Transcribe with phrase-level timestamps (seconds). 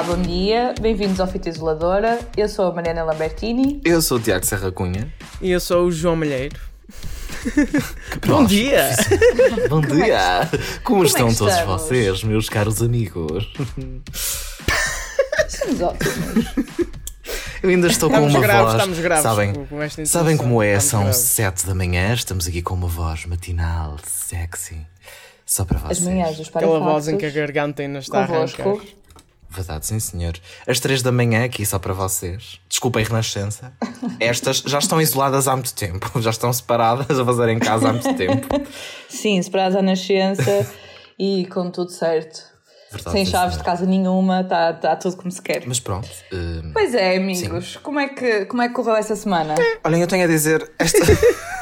[0.00, 2.18] Olá, bom dia, bem-vindos ao Fita Isoladora.
[2.34, 3.82] Eu sou a Mariana Lambertini.
[3.84, 5.12] Eu sou o Tiago Serra Cunha.
[5.42, 6.58] E eu sou o João Malheiro.
[8.26, 8.88] Bom dia!
[9.68, 10.48] Bom Como é que dia!
[10.50, 11.82] Como, Como é estão que todos estamos?
[11.82, 13.52] vocês, meus caros amigos?
[15.48, 16.46] Somos ótimos.
[17.62, 18.74] Eu ainda estou com Estamos uma graves, voz.
[18.76, 20.76] estamos graves Sabem, com- com sabem como é?
[20.76, 21.16] Estamos São graves.
[21.18, 24.78] 7 da manhã, estamos aqui com uma voz matinal, sexy.
[25.44, 25.98] Só para vocês.
[25.98, 28.80] As manhãs dos Aquela voz em que a garganta ainda está a Convosco.
[29.50, 30.34] Verdade, sim senhor.
[30.66, 32.60] Às 3 da manhã, aqui só para vocês.
[32.68, 33.72] Desculpem, Renascença.
[34.20, 36.08] Estas já estão isoladas há muito tempo.
[36.22, 38.46] Já estão separadas a fazer em casa há muito tempo.
[39.08, 40.66] Sim, separados à nascença
[41.18, 42.48] e com tudo certo.
[42.92, 43.64] Verdade, Sem chaves de senhor.
[43.64, 45.62] casa nenhuma, está tá tudo como se quer.
[45.66, 46.08] Mas pronto.
[46.32, 49.54] hum, Pois é, amigos, como é, que, como é que correu essa semana?
[49.84, 50.68] olhem, eu tenho a dizer.
[50.78, 50.98] Esta...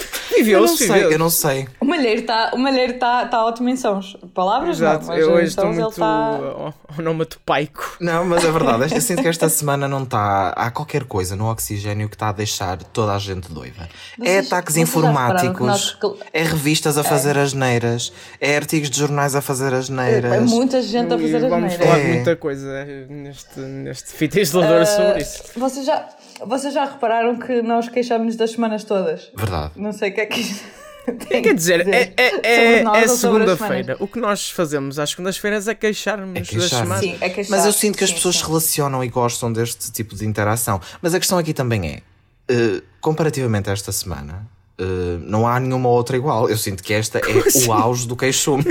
[0.00, 1.12] eu não Viveu-se, sei, viveu-se.
[1.14, 1.68] eu não sei.
[1.80, 4.16] O Malheiro está tá, tá ótimo em sons.
[4.34, 6.72] Palavras Exato, não, mas eu hoje estou sons muito está...
[6.98, 7.96] onomatopaico.
[8.00, 8.94] Não, mas é verdade.
[8.94, 10.50] Eu sinto que esta semana não está.
[10.50, 13.88] Há qualquer coisa no oxigênio que está a deixar toda a gente doida.
[14.20, 15.98] é Vocês- ataques repararam que informáticos, nós-
[16.32, 20.32] é revistas a fazer as neiras, é artigos de jornais a fazer as neiras.
[20.32, 21.86] É muita gente a E fazer as Vamos neiras.
[21.86, 22.02] falar É.
[22.04, 25.42] de muita coisa neste, neste fita isolador sobre isso.
[25.56, 26.08] Vocês já,
[26.46, 29.30] vocês já repararam que nós queixamos das semanas todas?
[29.36, 29.72] Verdade.
[29.76, 30.64] Não sei o que é que isto
[31.06, 33.96] tem Quer que dizer, é, é, é, é segunda-feira.
[33.98, 36.78] O que nós fazemos às segundas-feiras é queixar-nos É das queixar-nos.
[36.98, 37.00] semanas.
[37.00, 37.56] Sim, é queixar.
[37.56, 38.46] Mas eu sinto que as Sim, pessoas sim.
[38.46, 40.80] relacionam e gostam deste tipo de interação.
[41.00, 42.02] Mas a questão aqui também é:
[42.48, 44.46] eh, comparativamente a esta semana,
[44.78, 44.84] eh,
[45.22, 46.48] não há nenhuma outra igual.
[46.48, 47.66] Eu sinto que esta é assim?
[47.66, 48.64] o auge do queixume,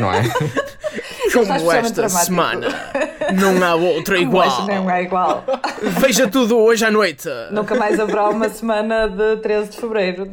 [0.00, 0.22] não é?
[1.32, 2.24] Como esta dramático.
[2.26, 2.68] semana.
[3.32, 4.66] Não há outra Como igual.
[4.66, 5.44] não é igual.
[6.00, 7.28] Veja tudo hoje à noite.
[7.50, 10.28] Nunca mais haverá uma semana de 13 de Fevereiro.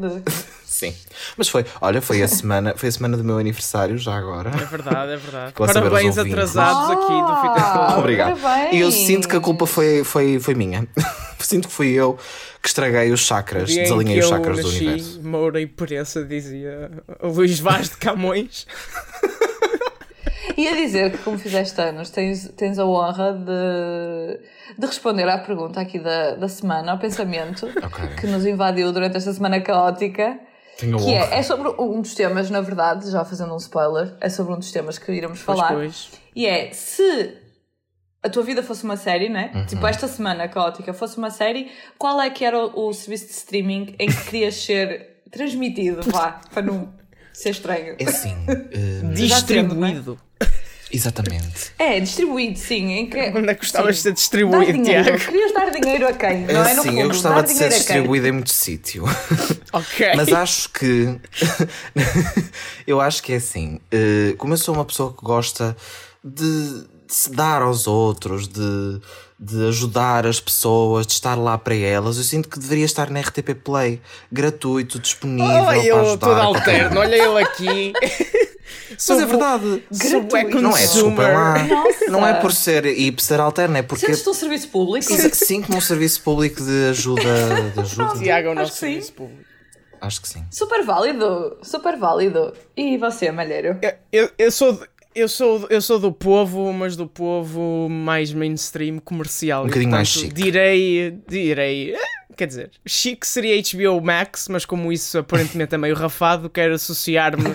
[0.66, 0.94] Sim.
[1.36, 4.50] Mas foi, olha, foi a semana, foi a semana do meu aniversário, já agora.
[4.52, 5.54] É verdade, é verdade.
[5.54, 8.00] Parabéns atrasados aqui do Ah, Isolador.
[8.00, 8.40] Obrigado.
[8.40, 8.74] parabéns.
[8.76, 10.88] E eu sinto que a culpa foi, foi, foi minha.
[11.40, 12.18] sinto que fui eu
[12.62, 15.22] que estraguei os chakras, em desalinhei que os eu chakras do nasci, universo.
[15.24, 16.92] Moura e Pereça dizia
[17.24, 18.68] Luís Vaz de Camões.
[20.62, 24.40] Ia dizer que, como fizeste anos, tens, tens a honra de,
[24.80, 28.16] de responder à pergunta aqui da, da semana, ao pensamento Ok.
[28.20, 30.40] que nos invadiu durante esta semana caótica.
[30.80, 31.36] Tenho Que honra.
[31.36, 34.58] é, é sobre um dos temas, na verdade, já fazendo um spoiler, é sobre um
[34.60, 35.74] dos temas que iremos Pois, falar.
[35.74, 36.10] pois.
[36.36, 37.38] E é se
[38.24, 39.52] a tua vida fosse uma série, né?
[39.54, 39.66] Uhum.
[39.68, 43.32] Tipo, esta semana caótica fosse uma série, qual é que era o, o serviço de
[43.32, 46.02] streaming em que querias ser transmitido?
[46.12, 46.94] Vá, para não
[47.40, 47.96] ser estranho.
[48.00, 48.36] É assim.
[49.04, 50.18] hum, Distribuído.
[50.92, 51.72] exatamente.
[51.78, 52.92] É, distribuído, sim.
[52.94, 53.18] Em que...
[53.36, 54.04] Onde é que gostavas de Sim.
[54.04, 55.04] ser Dar distribuído, dinheiro.
[55.04, 55.26] Tiago?
[55.26, 56.40] Querias dar dinheiro a quem?
[56.46, 56.74] Não é?
[56.74, 59.04] No assim, fundo, eu gostava dar de ser distribuído em muito sítio.
[59.74, 60.14] Ok.
[60.16, 61.20] Mas acho que.
[62.88, 63.80] eu acho que é assim.
[63.92, 65.76] eh, Como eu sou uma pessoa que gosta
[66.24, 66.44] de,
[67.06, 69.02] de se dar aos outros, de,
[69.40, 73.20] de ajudar as pessoas, de estar lá para elas, eu sinto que deveria estar na
[73.20, 75.46] RTP Play, gratuito, disponível.
[75.46, 77.94] Olha para ele ajudar todo alterno, olha ele aqui.
[78.90, 79.84] Mas é verdade.
[79.92, 80.62] Gratuito.
[80.62, 81.64] Não é, desculpa lá.
[81.64, 82.06] Nossa.
[82.10, 84.06] Não é por ser hipster alterno, é porque.
[84.06, 85.14] Sentes-te um serviço público?
[85.34, 87.22] Sim, como um serviço público de ajuda.
[87.74, 88.20] De ajuda.
[88.20, 88.86] Tiago é o Acho nosso que sim.
[88.88, 89.48] serviço público.
[90.00, 90.46] Acho que sim.
[90.52, 92.54] Super válido, super válido.
[92.76, 93.78] E você, Malheiro?
[93.82, 94.80] Eu, eu, eu sou.
[95.18, 99.64] Eu sou, eu sou do povo, mas do povo mais mainstream comercial.
[99.64, 100.32] Um bocadinho mais chique.
[100.32, 101.20] Direi.
[101.28, 101.96] Direi.
[101.96, 102.00] eh,
[102.36, 107.46] Quer dizer, chique seria HBO Max, mas como isso aparentemente é meio rafado, quero associar-me.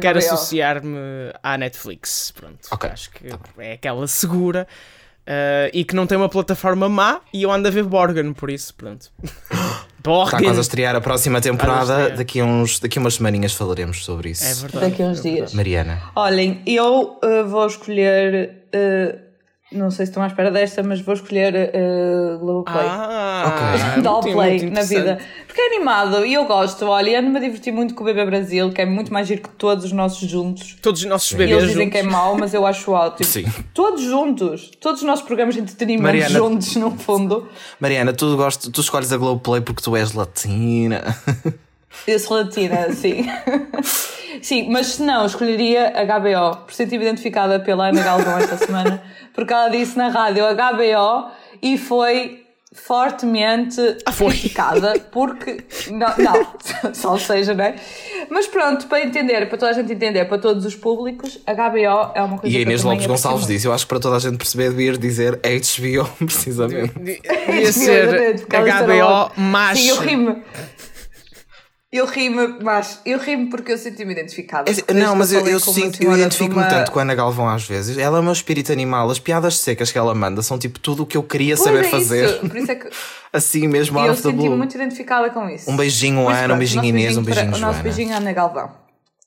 [0.00, 0.96] Quero associar-me
[1.42, 2.30] à Netflix.
[2.30, 2.66] Pronto.
[2.70, 3.24] Ok, Acho que
[3.58, 4.66] é aquela segura
[5.26, 8.48] eh, e que não tem uma plataforma má e eu ando a ver Borgen, por
[8.48, 9.12] isso, pronto.
[9.98, 10.42] Está Borgen!
[10.44, 11.94] quase a estrear a próxima a temporada.
[12.00, 12.16] estrear.
[12.16, 14.44] Daqui a, uns, daqui a umas semaninhas falaremos sobre isso.
[14.44, 14.90] É verdade.
[14.90, 15.36] Daqui a uns é verdade.
[15.36, 15.54] dias.
[15.54, 16.02] Mariana.
[16.14, 18.62] Olhem, eu uh, vou escolher.
[18.74, 19.25] uh,
[19.72, 22.86] não sei se estão à espera desta, mas vou escolher uh, Globoplay.
[22.88, 23.44] Ah,
[23.94, 24.02] Ok.
[24.02, 25.18] Dá o muito- play muito na vida.
[25.46, 26.84] Porque é animado e eu gosto.
[26.86, 29.42] Olha, e ando-me a divertir muito com o Bebê Brasil, que é muito mais giro
[29.42, 30.76] que todos os nossos juntos.
[30.80, 32.16] Todos os nossos E bebês eles dizem que é juntos.
[32.16, 33.24] mau, mas eu acho ótimo.
[33.28, 33.44] Sim.
[33.74, 34.70] Todos juntos.
[34.80, 37.48] Todos os nossos programas de entretenimento Mariana- juntos, no fundo.
[37.80, 41.02] Mariana, tu, gosto, tu escolhes a Globoplay porque tu és latina.
[42.06, 43.26] Eu sou latina, sim.
[44.42, 49.02] sim, mas se não, escolheria a HBO, por ser identificada pela Ana Galvão esta semana,
[49.34, 51.30] porque ela disse na rádio HBO
[51.62, 54.28] e foi fortemente Ah, foi?
[54.30, 55.64] criticada, porque.
[55.90, 56.46] Não, não,
[56.94, 57.74] só seja, não é?
[58.28, 62.12] Mas pronto, para entender, para toda a gente entender, para todos os públicos, a HBO
[62.14, 64.00] é uma coisa E a que eu Inês Lopes Gonçalves disse: Eu acho que para
[64.00, 66.92] toda a gente perceber, devias dizer HBO, precisamente.
[66.98, 69.78] Devia ser HBO mais.
[69.78, 70.42] Sim, eu rimo.
[71.96, 74.70] Eu rimo, mas eu rimo porque eu sinto-me identificada.
[74.70, 76.68] É, não, mas eu, eu sinto, eu identifico-me uma...
[76.68, 77.96] tanto com a Ana Galvão às vezes.
[77.96, 79.10] Ela é o meu espírito animal.
[79.10, 81.86] As piadas secas que ela manda são tipo tudo o que eu queria pois saber
[81.86, 82.38] é fazer.
[82.40, 82.88] Por isso é que...
[83.32, 85.70] assim mesmo, eu sinto-me muito identificada com isso.
[85.70, 87.56] Um beijinho, Ana, um beijinho, Inês, um beijinho, Joana.
[87.56, 88.85] O nosso beijinho, Ana Galvão.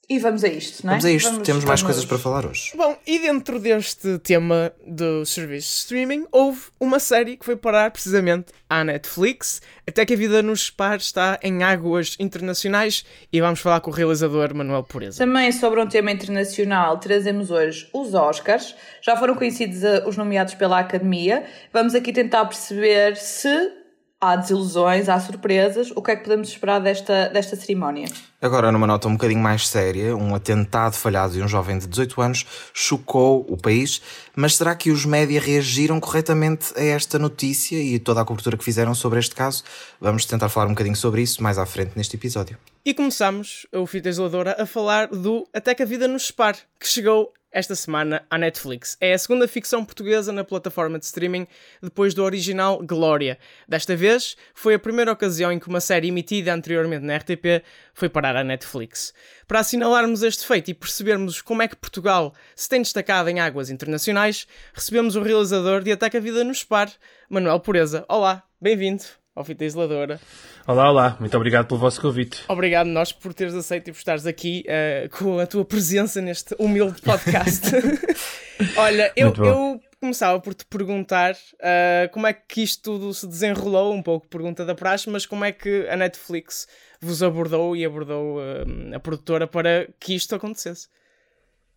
[0.09, 0.95] E vamos a isto, não é?
[0.95, 2.71] Vamos a isto, vamos, temos mais coisas para falar hoje.
[2.75, 7.91] Bom, e dentro deste tema do serviço de streaming, houve uma série que foi parar
[7.91, 13.59] precisamente à Netflix, até que a vida nos separe está em águas internacionais e vamos
[13.59, 15.19] falar com o realizador Manuel Pureza.
[15.19, 18.75] Também sobre um tema internacional, trazemos hoje os Oscars.
[19.03, 21.45] Já foram conhecidos eh, os nomeados pela Academia.
[21.71, 23.78] Vamos aqui tentar perceber se
[24.19, 25.91] há desilusões, há surpresas.
[25.95, 28.07] O que é que podemos esperar desta, desta cerimónia?
[28.41, 32.21] Agora, numa nota um bocadinho mais séria, um atentado falhado de um jovem de 18
[32.21, 34.01] anos chocou o país,
[34.35, 38.63] mas será que os média reagiram corretamente a esta notícia e toda a cobertura que
[38.63, 39.63] fizeram sobre este caso?
[39.99, 42.57] Vamos tentar falar um bocadinho sobre isso mais à frente neste episódio.
[42.85, 46.87] E começamos, o Fita Isoladora, a falar do Até que a Vida nos Separe, que
[46.87, 48.97] chegou esta semana à Netflix.
[49.01, 51.47] É a segunda ficção portuguesa na plataforma de streaming
[51.81, 53.37] depois do original Glória.
[53.67, 57.63] Desta vez, foi a primeira ocasião em que uma série emitida anteriormente na RTP
[57.93, 59.13] foi parar à Netflix.
[59.47, 63.69] Para assinalarmos este feito e percebermos como é que Portugal se tem destacado em águas
[63.69, 66.91] internacionais, recebemos o realizador de Ataque a Vida no Spar,
[67.29, 68.05] Manuel Pureza.
[68.07, 69.03] Olá, bem-vindo
[69.39, 70.19] ao Fita Isoladora.
[70.67, 72.43] Olá, olá, muito obrigado pelo vosso convite.
[72.49, 76.53] Obrigado nós por teres aceito e por estares aqui uh, com a tua presença neste
[76.59, 77.71] humilde podcast.
[78.75, 83.93] Olha, eu, eu, começava por te perguntar uh, como é que isto tudo se desenrolou,
[83.93, 86.67] um pouco pergunta da praxe, mas como é que a Netflix
[86.99, 90.89] vos abordou e abordou uh, a produtora para que isto acontecesse?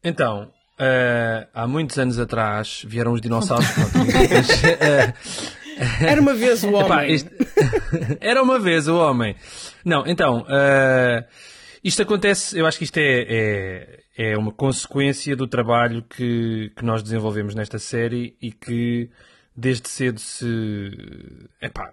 [0.02, 0.50] Então,
[1.54, 3.68] há muitos anos atrás vieram os dinossauros.
[6.00, 6.84] Era uma vez o homem.
[6.84, 7.30] Epá, isto...
[8.20, 9.36] Era uma vez o homem.
[9.84, 11.24] Não, então, uh,
[11.82, 16.84] isto acontece, eu acho que isto é, é, é, uma consequência do trabalho que, que
[16.84, 19.10] nós desenvolvemos nesta série e que
[19.56, 20.46] desde cedo se.
[21.60, 21.92] Epá,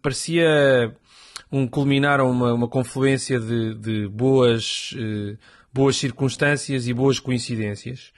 [0.00, 0.94] parecia
[1.50, 5.38] um culminar uma, uma confluência de, de boas, uh,
[5.72, 8.12] boas circunstâncias e boas coincidências.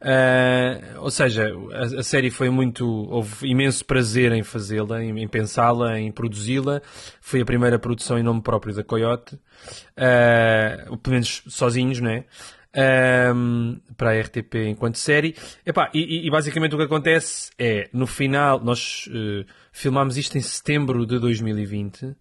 [0.00, 2.86] Uh, ou seja, a, a, série foi muito.
[2.86, 6.80] Houve imenso prazer em fazê-la, em, em pensá-la, em produzi-la.
[7.20, 12.24] Foi a primeira produção em nome próprio da Coyote, uh, pelo menos sozinhos, não é?
[13.34, 15.36] Um, para a RTP enquanto série.
[15.66, 20.40] Epá, e, e, basicamente o que acontece é, no final, nós uh, filmámos isto em
[20.40, 22.16] setembro de 2020, uh,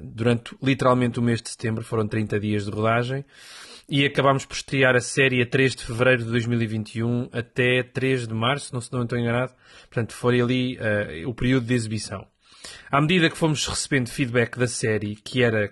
[0.00, 3.24] durante literalmente o mês de setembro, foram 30 dias de rodagem
[3.92, 8.32] e acabámos por estrear a série a 3 de fevereiro de 2021 até 3 de
[8.32, 9.52] março, não se não estou enganado.
[9.82, 12.26] Portanto, foi ali uh, o período de exibição.
[12.90, 15.70] À medida que fomos recebendo feedback da série, que era,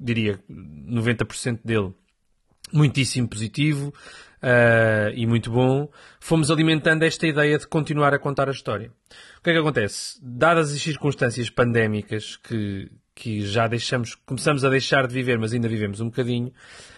[0.00, 1.94] diria, 90% dele
[2.72, 3.94] muitíssimo positivo
[4.42, 5.88] uh, e muito bom,
[6.18, 8.90] fomos alimentando esta ideia de continuar a contar a história.
[9.38, 10.18] O que é que acontece?
[10.20, 15.68] Dadas as circunstâncias pandémicas que, que já deixamos, começamos a deixar de viver, mas ainda
[15.68, 16.52] vivemos um bocadinho,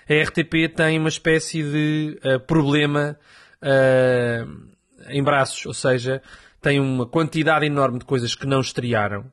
[0.08, 3.16] a RTP tem uma espécie de uh, problema
[3.62, 4.72] uh,
[5.08, 6.22] em braços, ou seja,
[6.60, 9.31] tem uma quantidade enorme de coisas que não estrearam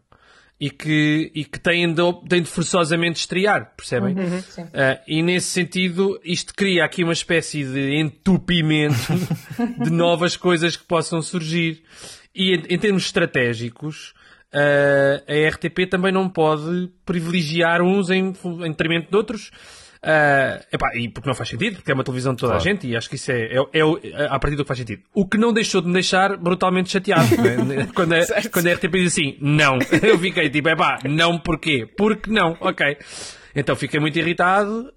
[0.60, 4.14] e que, e que têm, de, têm de forçosamente estrear, percebem?
[4.16, 9.14] Uhum, uh, e nesse sentido, isto cria aqui uma espécie de entupimento
[9.82, 11.82] de novas coisas que possam surgir.
[12.36, 14.14] E em, em termos estratégicos,
[14.54, 19.52] uh, a RTP também não pode privilegiar uns em, em detrimento de outros.
[20.02, 22.70] Uh, epá, e porque não faz sentido, porque é uma televisão de toda claro.
[22.70, 25.04] a gente e acho que isso é, é, é, a partir do que faz sentido.
[25.14, 27.88] O que não deixou de me deixar brutalmente chateado né?
[27.94, 28.20] quando, a,
[28.52, 29.78] quando a RTP diz assim, não.
[30.02, 31.86] Eu fiquei tipo, epá, não porquê?
[31.98, 32.98] Porque não, ok.
[33.54, 34.90] Então fiquei muito irritado.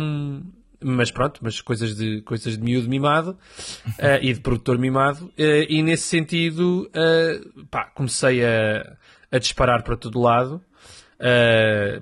[0.00, 0.42] Um,
[0.80, 5.66] mas pronto, mas coisas de, coisas de miúdo mimado uh, e de produtor mimado, uh,
[5.68, 8.96] e nesse sentido, uh, pá, comecei a,
[9.30, 10.62] a disparar para todo lado,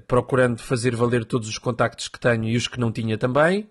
[0.06, 3.68] procurando fazer valer todos os contactos que tenho e os que não tinha também,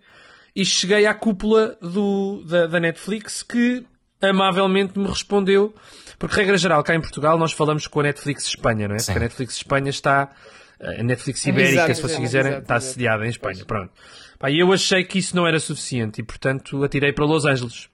[0.55, 3.85] e cheguei à cúpula do, da, da Netflix que
[4.21, 5.73] amavelmente me respondeu,
[6.17, 8.99] porque regra geral, cá em Portugal nós falamos com a Netflix Espanha, não é?
[8.99, 9.07] Sim.
[9.07, 10.31] Porque a Netflix Espanha está,
[10.79, 13.67] a Netflix Ibérica, exato, se vocês quiserem, exato, está assediada em Espanha, pois.
[13.67, 13.91] pronto.
[14.39, 17.89] Pá, e eu achei que isso não era suficiente e, portanto, atirei para Los Angeles.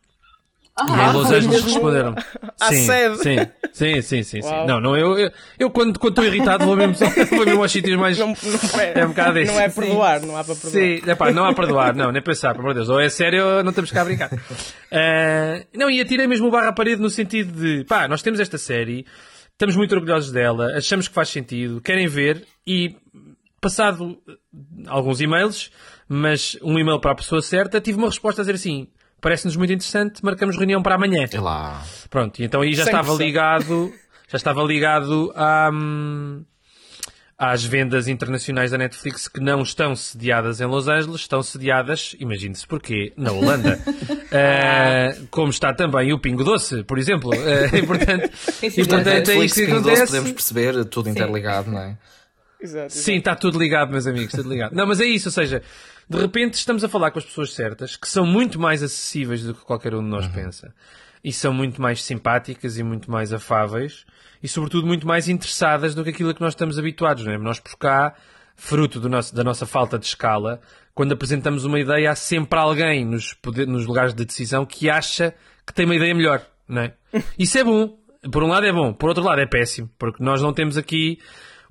[0.90, 2.16] Ah, e em Los Angeles responderam.
[2.70, 3.38] sim, sim,
[3.74, 4.66] sim, sim, sim, sim.
[4.68, 6.96] Não, não, eu, eu, eu quando estou irritado vou mesmo,
[7.30, 8.18] vou mesmo aos sítios mais.
[8.18, 9.52] Não, não é, é um bocado isso.
[9.52, 10.72] Não é perdoar, não há para perdoar.
[10.72, 12.90] Sim, epá, não há para perdoar, não, nem pensar, pelo amor de Deus.
[12.90, 14.32] Ou é sério ou não temos cá a brincar.
[14.32, 18.40] Uh, não, e atirei mesmo o barra à parede no sentido de, pá, nós temos
[18.40, 19.06] esta série,
[19.52, 22.96] estamos muito orgulhosos dela, achamos que faz sentido, querem ver e
[23.62, 24.18] passado
[24.88, 25.72] alguns e-mails,
[26.10, 28.88] mas um e-mail para a pessoa certa, tive uma resposta a dizer assim:
[29.22, 31.26] parece-nos muito interessante, marcamos reunião para amanhã.
[31.32, 31.82] É lá.
[32.10, 32.88] Pronto, e então aí já 100%.
[32.88, 33.94] estava ligado,
[34.28, 35.34] já estava ligado
[35.72, 36.44] hum,
[37.38, 42.68] às vendas internacionais da Netflix que não estão sediadas em Los Angeles, estão sediadas, imagine-se
[42.68, 43.80] porquê, na Holanda.
[44.34, 47.34] Eh, como está também o Pingo Doce, por exemplo.
[47.34, 51.70] Eh, e portanto, Sim, e, portanto é isso que Pingo Doce, podemos perceber, tudo interligado,
[51.70, 51.98] não é?
[52.62, 52.94] Exato.
[52.94, 54.74] Sim, está tudo ligado, meus amigos, tudo ligado.
[54.74, 55.62] Não, mas é isso, ou seja,
[56.12, 59.54] de repente estamos a falar com as pessoas certas, que são muito mais acessíveis do
[59.54, 60.74] que qualquer um de nós pensa.
[61.24, 64.06] E são muito mais simpáticas e muito mais afáveis
[64.42, 67.38] e, sobretudo, muito mais interessadas do que aquilo a que nós estamos habituados, não é?
[67.38, 68.16] Nós, por cá,
[68.56, 70.60] fruto do nosso- da nossa falta de escala,
[70.96, 75.34] quando apresentamos uma ideia, há sempre alguém nos, poder- nos lugares de decisão que acha
[75.66, 76.94] que tem uma ideia melhor, não é?
[77.38, 77.98] Isso é bom.
[78.32, 81.18] Por um lado é bom, por outro lado é péssimo, porque nós não temos aqui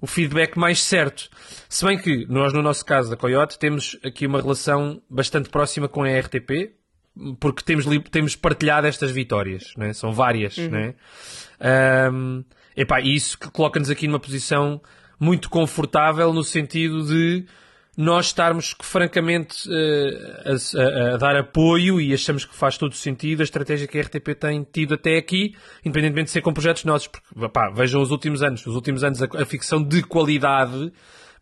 [0.00, 1.28] o feedback mais certo.
[1.68, 5.88] Se bem que nós, no nosso caso da Coyote, temos aqui uma relação bastante próxima
[5.88, 6.72] com a RTP,
[7.38, 9.92] porque temos, temos partilhado estas vitórias, não é?
[9.92, 10.56] são várias.
[10.56, 10.94] Não é?
[11.60, 12.42] Ahm,
[12.76, 14.80] epá, e isso que coloca-nos aqui numa posição
[15.18, 17.44] muito confortável no sentido de
[17.96, 23.40] nós estarmos francamente eh, a, a- a dar apoio e achamos que faz todo sentido
[23.40, 25.54] a estratégia que a RTP tem tido até aqui,
[25.84, 29.20] independentemente de ser com projetos nossos, porque pá, vejam os últimos anos, os últimos anos
[29.22, 30.92] a, a ficção de qualidade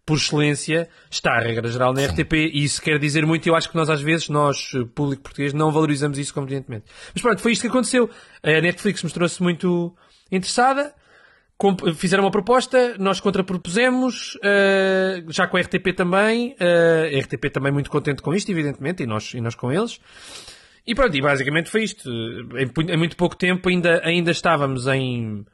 [0.07, 3.55] por excelência, está a regra geral na RTP e isso quer dizer muito e eu
[3.55, 6.87] acho que nós às vezes, nós, eh, público português, não valorizamos isso convenientemente.
[7.13, 8.09] Mas pronto, foi isto que aconteceu.
[8.43, 9.95] A Netflix mostrou-se muito
[10.33, 10.95] interessada,
[11.97, 17.73] fizeram uma proposta, nós contrapropusemos, eh, já com a RTP também, eh, a RTP também
[17.73, 20.01] muito contente com isto, evidentemente, e nós, e nós com eles.
[20.87, 22.09] E pronto, e basicamente foi isto.
[22.09, 25.45] Em, em muito pouco tempo ainda, ainda estávamos em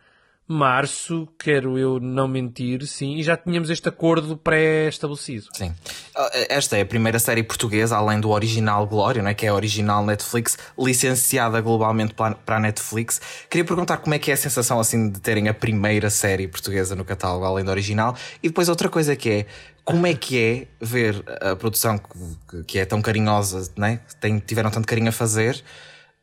[0.46, 5.46] março, quero eu não mentir, sim, e já tínhamos este acordo pré-estabelecido.
[5.54, 5.74] Sim.
[6.14, 9.34] Ah, Esta é a primeira série portuguesa, além do original Glória, não é?
[9.34, 13.20] que é a original Netflix, licenciada globalmente para a Netflix.
[13.48, 16.94] Queria perguntar como é que é a sensação assim de terem a primeira série portuguesa
[16.94, 18.14] no catálogo, além do original.
[18.42, 19.46] E depois outra coisa que é,
[19.82, 24.00] como é que é ver a produção que, que é tão carinhosa, né?
[24.20, 25.62] Tem, tiveram tanto carinho a fazer,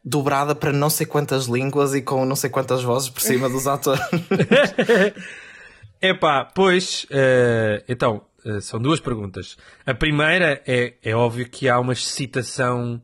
[0.03, 3.67] dobrada para não sei quantas línguas e com não sei quantas vozes por cima dos
[3.67, 4.01] atores.
[6.01, 9.57] Epá, pois, eh, então, eh, são duas perguntas.
[9.85, 12.99] A primeira é, é óbvio que há uma excitação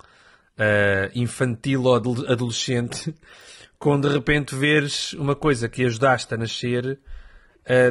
[0.58, 3.14] eh, infantil ou adol- adolescente
[3.78, 7.00] quando de repente veres uma coisa que ajudaste a nascer,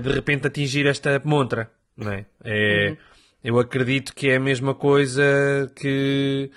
[0.02, 2.24] de repente atingir esta montra, não é?
[2.42, 2.96] É-
[3.44, 5.22] Eu acredito que é a mesma coisa
[5.76, 6.50] que,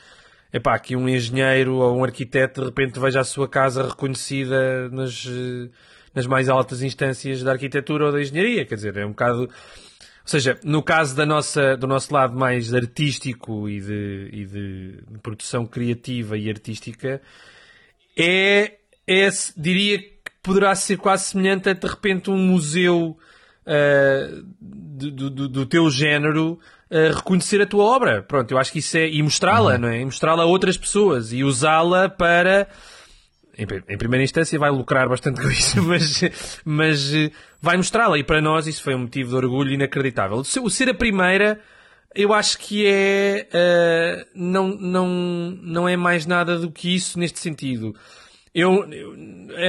[0.51, 5.25] epá, que um engenheiro ou um arquiteto de repente veja a sua casa reconhecida nas,
[5.25, 5.70] eh,
[6.13, 8.65] nas mais altas instâncias da arquitetura ou da engenharia.
[8.65, 9.41] Quer dizer, é um bocado.
[9.41, 9.50] Ou
[10.25, 15.65] seja, no caso da nossa, do nosso lado mais artístico e de, e de, produção
[15.65, 17.22] criativa e artística,
[18.18, 18.77] é,
[19.08, 23.18] é, diria que poderá ser quase semelhante a de repente um museu
[23.72, 26.60] ah, do, do, do teu género
[26.91, 28.22] reconhecer a tua obra.
[28.24, 29.08] Pronto, eu acho que isso é.
[29.10, 30.01] e mostrá-la, não é?
[30.01, 32.67] E mostrá-la a outras pessoas e usá-la para.
[33.58, 36.22] Em, em primeira instância vai lucrar bastante com isso, mas,
[36.63, 37.29] mas eh,
[37.62, 40.38] vai mostrá-la e para nós isso foi um motivo de orgulho inacreditável.
[40.38, 41.60] O ser- a primeira,
[42.15, 43.48] eu acho que é.
[43.51, 45.08] eh, não, não,
[45.62, 47.93] não é mais nada do que isso neste sentido.
[48.60, 48.86] Eu,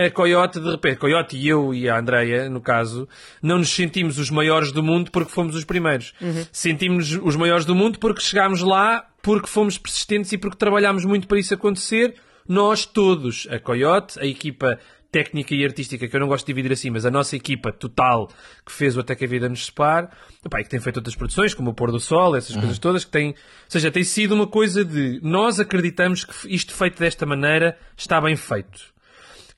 [0.07, 3.09] a Coyote, de repente, Coyote e eu e a Andreia, no caso,
[3.43, 6.13] não nos sentimos os maiores do mundo porque fomos os primeiros.
[6.53, 11.27] Sentimos os maiores do mundo porque chegámos lá, porque fomos persistentes e porque trabalhámos muito
[11.27, 12.15] para isso acontecer.
[12.49, 14.79] Nós todos, a Coyote, a equipa
[15.11, 18.29] técnica e artística, que eu não gosto de dividir assim, mas a nossa equipa total
[18.65, 20.09] que fez o Até que a Vida nos Separe,
[20.45, 23.05] epá, e que tem feito outras produções, como o Pôr do Sol, essas coisas todas,
[23.05, 23.35] que tem, ou
[23.69, 28.37] seja, tem sido uma coisa de nós acreditamos que isto feito desta maneira está bem
[28.37, 28.91] feito.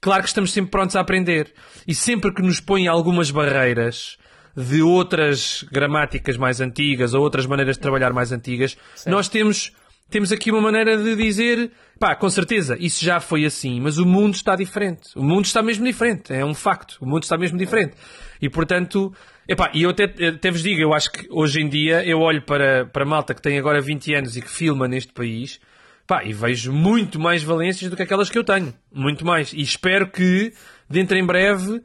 [0.03, 1.53] Claro que estamos sempre prontos a aprender.
[1.87, 4.19] E sempre que nos põem algumas barreiras
[4.57, 9.73] de outras gramáticas mais antigas ou outras maneiras de trabalhar mais antigas, nós temos,
[10.13, 14.07] temos aqui uma maneira de dizer, pá, com certeza, isso já foi assim, mas o
[14.07, 15.11] mundo está diferente.
[15.17, 16.33] O mundo está mesmo diferente.
[16.33, 16.99] É um facto.
[17.01, 17.95] O mundo está mesmo diferente.
[18.41, 19.13] E portanto,
[19.49, 22.43] epá, e eu até, até vos digo, eu acho que hoje em dia eu olho
[22.43, 25.59] para, para malta que tem agora 20 anos e que filma neste país
[26.07, 28.75] Pá, e vejo muito mais valências do que aquelas que eu tenho.
[28.93, 29.53] Muito mais.
[29.53, 30.53] E espero que,
[30.89, 31.81] dentro em breve,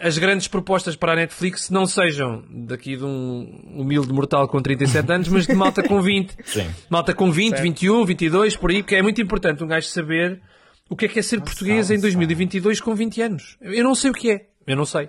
[0.00, 5.12] as grandes propostas para a Netflix não sejam daqui de um humilde mortal com 37
[5.12, 6.36] anos, mas de malta com 20.
[6.44, 6.66] Sim.
[6.88, 10.40] Malta com 20, 21, 22, por aí, porque é muito importante um gajo saber
[10.88, 13.56] o que é que é ser português em 2022 com 20 anos.
[13.60, 14.46] Eu não sei o que é.
[14.66, 15.08] Eu não sei.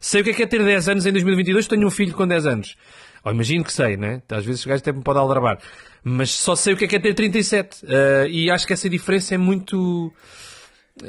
[0.00, 2.26] Sei o que é que é ter 10 anos em 2022, tenho um filho com
[2.26, 2.76] 10 anos.
[3.24, 4.22] Ou imagino que sei, né?
[4.30, 5.58] Às vezes os gajos até me podem aldrabar.
[6.02, 7.84] Mas só sei o que é que é ter 37.
[7.84, 7.88] Uh,
[8.28, 10.12] e acho que essa diferença é muito.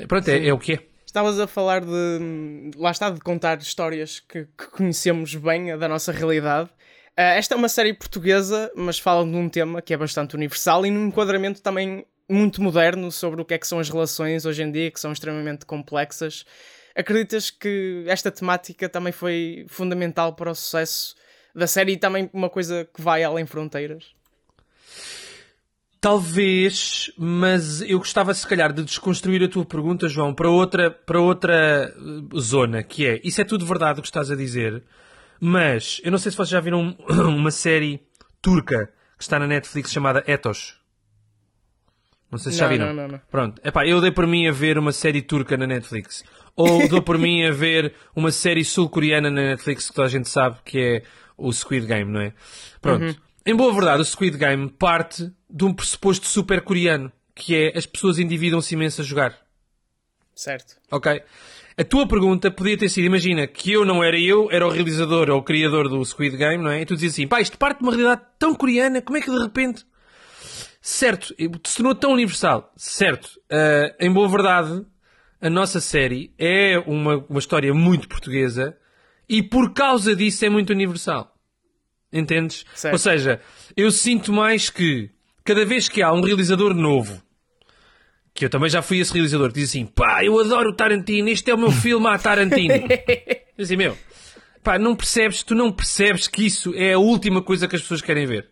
[0.07, 0.79] Pronto, é, é, o que é.
[1.09, 2.69] Estavas a falar de.
[2.77, 6.69] Lá está, de contar histórias que, que conhecemos bem da nossa realidade.
[7.17, 10.85] Uh, esta é uma série portuguesa, mas fala de um tema que é bastante universal
[10.85, 14.61] e num enquadramento também muito moderno sobre o que é que são as relações hoje
[14.61, 16.45] em dia, que são extremamente complexas.
[16.95, 21.15] Acreditas que esta temática também foi fundamental para o sucesso
[21.55, 24.13] da série e também uma coisa que vai além fronteiras?
[26.01, 31.19] Talvez, mas eu gostava se calhar de desconstruir a tua pergunta, João, para outra, para
[31.19, 34.81] outra eh, zona, que é, isso é tudo verdade o que estás a dizer,
[35.41, 36.95] mas eu não sei se vocês já viram
[37.27, 38.01] uma série
[38.41, 40.79] turca que está na Netflix chamada Ethos.
[42.31, 42.87] Não sei se não, já viram.
[42.87, 43.21] Não, não, não.
[43.29, 43.61] Pronto.
[43.65, 46.23] Epá, eu dei por mim a ver uma série turca na Netflix.
[46.55, 50.29] Ou dou por mim a ver uma série sul-coreana na Netflix que toda a gente
[50.29, 51.03] sabe que é
[51.37, 52.33] o Squid Game, não é?
[52.81, 53.03] Pronto.
[53.03, 53.15] Uhum.
[53.45, 57.85] Em boa verdade, o Squid Game parte de um pressuposto super coreano, que é as
[57.85, 59.37] pessoas endividam-se imenso a jogar.
[60.35, 60.77] Certo.
[60.91, 61.21] Ok.
[61.77, 65.29] A tua pergunta podia ter sido, imagina, que eu não era eu, era o realizador
[65.29, 66.81] ou o criador do Squid Game, não é?
[66.81, 69.31] E tu dizias assim, pá, isto parte de uma realidade tão coreana, como é que
[69.31, 69.85] de repente...
[70.81, 71.33] Certo,
[71.65, 72.71] se tornou tão universal.
[72.77, 73.39] Certo.
[73.51, 74.85] Uh, em boa verdade,
[75.41, 78.77] a nossa série é uma, uma história muito portuguesa
[79.27, 81.35] e por causa disso é muito universal.
[82.11, 82.65] Entendes?
[82.73, 82.93] Certo.
[82.93, 83.41] Ou seja,
[83.75, 85.11] eu sinto mais que
[85.43, 87.21] cada vez que há um realizador novo,
[88.33, 91.29] que eu também já fui esse realizador, que diz assim: pá, eu adoro o Tarantino,
[91.29, 92.73] este é o meu filme a Tarantino.
[93.57, 93.97] assim, meu,
[94.63, 98.01] pá, não percebes, tu não percebes que isso é a última coisa que as pessoas
[98.01, 98.49] querem ver.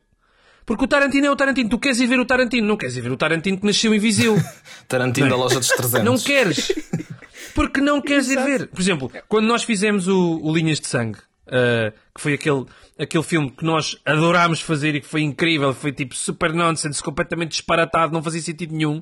[0.67, 1.69] Porque o Tarantino é o Tarantino.
[1.69, 3.99] Tu queres ir ver o Tarantino, não queres ir ver o Tarantino que nasceu em
[3.99, 4.35] Viseu.
[4.85, 6.03] Tarantino da loja dos 300.
[6.03, 6.73] Não queres.
[7.55, 8.67] Porque não queres ir ver.
[8.67, 12.65] Por exemplo, quando nós fizemos o, o Linhas de Sangue, uh, que foi aquele,
[12.97, 17.51] aquele filme que nós adorámos fazer e que foi incrível, foi tipo super nonsense, completamente
[17.51, 19.01] disparatado, não fazia sentido nenhum.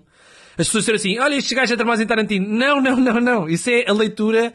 [0.57, 2.47] As pessoas disseram assim, olha, estes gajos a tramar em Tarantino.
[2.47, 3.49] Não, não, não, não.
[3.49, 4.53] Isso é a leitura...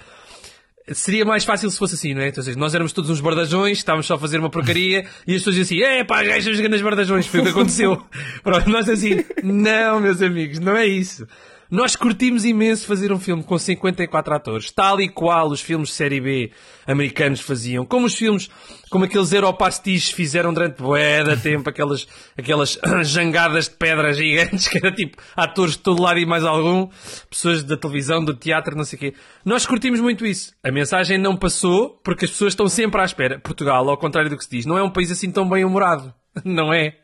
[0.92, 2.28] Seria mais fácil se fosse assim, não é?
[2.28, 5.54] Então, nós éramos todos uns bardajões, estávamos só a fazer uma porcaria e as pessoas
[5.54, 8.02] diziam assim, é pá, gajos grandes bardajões, foi o que aconteceu.
[8.42, 11.28] Pronto, nós assim, não, meus amigos, não é isso.
[11.70, 15.94] Nós curtimos imenso fazer um filme com 54 atores, tal e qual os filmes de
[15.94, 16.50] série B
[16.84, 18.50] americanos faziam, como os filmes,
[18.90, 24.78] como aqueles Europastiches fizeram durante bué da tempo, aquelas, aquelas jangadas de pedra gigantes, que
[24.78, 26.88] era tipo atores de todo lado e mais algum,
[27.30, 29.14] pessoas da televisão, do teatro, não sei o quê.
[29.44, 30.52] Nós curtimos muito isso.
[30.64, 33.38] A mensagem não passou porque as pessoas estão sempre à espera.
[33.38, 36.12] Portugal, ao contrário do que se diz, não é um país assim tão bem humorado.
[36.44, 36.96] Não é?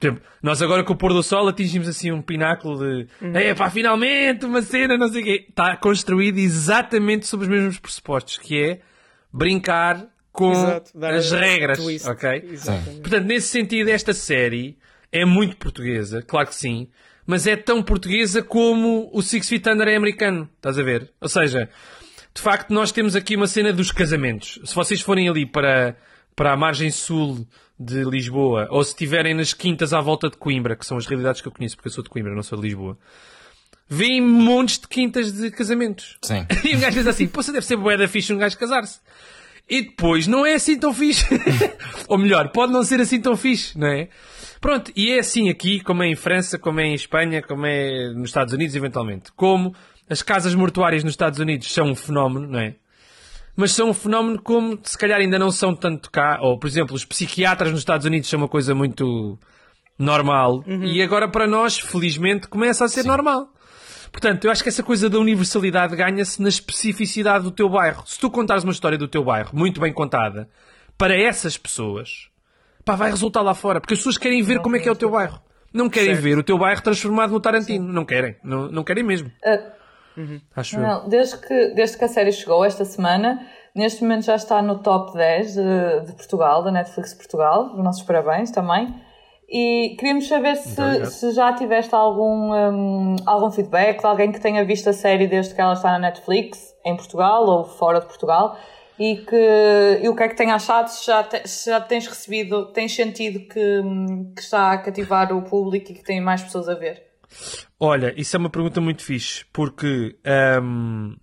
[0.00, 3.34] Exemplo, nós agora com o pôr do sol atingimos assim um pináculo de uhum.
[3.34, 5.46] é pá, finalmente uma cena, não sei o quê.
[5.48, 8.80] Está construído exatamente sobre os mesmos pressupostos, que é
[9.32, 11.78] brincar com Exato, as regras.
[11.78, 12.08] Twist.
[12.08, 12.58] Ok?
[13.00, 14.76] Portanto, nesse sentido, esta série
[15.10, 16.88] é muito portuguesa, claro que sim,
[17.26, 20.48] mas é tão portuguesa como o Six Feet Under é americano.
[20.56, 21.10] Estás a ver?
[21.20, 21.70] Ou seja,
[22.34, 24.60] de facto, nós temos aqui uma cena dos casamentos.
[24.62, 25.96] Se vocês forem ali para,
[26.36, 27.46] para a margem sul
[27.78, 31.40] de Lisboa, ou se estiverem nas quintas à volta de Coimbra, que são as realidades
[31.40, 32.98] que eu conheço, porque eu sou de Coimbra, não sou de Lisboa,
[33.88, 36.18] vêm montes de quintas de casamentos.
[36.22, 36.46] Sim.
[36.64, 39.00] E um gajo diz assim, pô, deve ser bué da fixe um gajo casar-se.
[39.68, 41.26] E depois, não é assim tão fixe.
[42.08, 44.08] ou melhor, pode não ser assim tão fixe, não é?
[44.60, 48.12] Pronto, e é assim aqui, como é em França, como é em Espanha, como é
[48.14, 49.32] nos Estados Unidos, eventualmente.
[49.32, 49.74] Como
[50.08, 52.74] as casas mortuárias nos Estados Unidos são um fenómeno, não é?
[53.56, 56.94] Mas são um fenómeno como se calhar ainda não são tanto cá, ou por exemplo,
[56.94, 59.38] os psiquiatras nos Estados Unidos são uma coisa muito
[59.98, 60.84] normal uhum.
[60.84, 63.08] e agora para nós, felizmente, começa a ser Sim.
[63.08, 63.48] normal.
[64.12, 68.02] Portanto, eu acho que essa coisa da universalidade ganha-se na especificidade do teu bairro.
[68.06, 70.48] Se tu contares uma história do teu bairro, muito bem contada,
[70.96, 72.28] para essas pessoas,
[72.84, 73.80] pá, vai resultar lá fora.
[73.80, 75.40] Porque as pessoas querem ver como é que é o teu bairro.
[75.72, 76.22] Não querem certo.
[76.22, 77.86] ver o teu bairro transformado no Tarantino.
[77.86, 77.92] Sim.
[77.92, 78.36] Não querem.
[78.42, 79.28] Não, não querem mesmo.
[79.28, 79.70] Uh,
[80.16, 80.40] Uhum.
[80.54, 84.62] Acho não, desde que, desde que a série chegou esta semana, neste momento já está
[84.62, 87.72] no top 10 de, de Portugal, da Netflix Portugal.
[87.74, 88.94] Os nossos parabéns também.
[89.48, 94.64] E queríamos saber se, se já tiveste algum, um, algum feedback de alguém que tenha
[94.64, 98.58] visto a série desde que ela está na Netflix, em Portugal ou fora de Portugal,
[98.98, 102.08] e, que, e o que é que tem achado, se já, te, se já tens
[102.08, 106.42] recebido, tens sentido que, hum, que está a cativar o público e que tem mais
[106.42, 107.05] pessoas a ver?
[107.78, 110.16] Olha, isso é uma pergunta muito fixe, porque
[110.62, 111.16] um,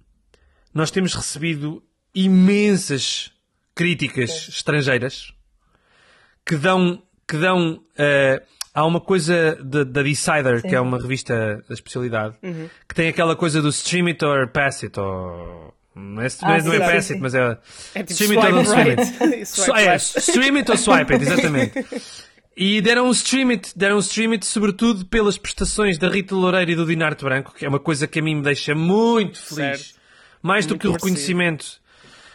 [0.73, 3.31] nós temos recebido imensas
[3.75, 4.51] críticas Sim.
[4.51, 5.33] estrangeiras
[6.45, 7.01] que dão.
[7.27, 10.67] Que dão uh, há uma coisa da Decider, Sim.
[10.69, 12.69] que é uma revista da especialidade, uhum.
[12.87, 16.73] que tem aquela coisa do stream it or pass it, ou Não é, Ah, não
[16.73, 17.57] é, é pass it, mas é.
[17.93, 19.31] É tipo stream it ou swipe não stream right.
[19.33, 19.45] it.
[19.45, 21.73] Swipe So- é, stream it ou swipe it, exatamente.
[22.55, 26.71] E deram um stream it, deram um stream it sobretudo pelas prestações da Rita Loureiro
[26.71, 29.79] e do Dinarte Branco, que é uma coisa que a mim me deixa muito feliz.
[29.79, 30.03] Certo.
[30.41, 31.65] Mais do Muito que o reconhecimento,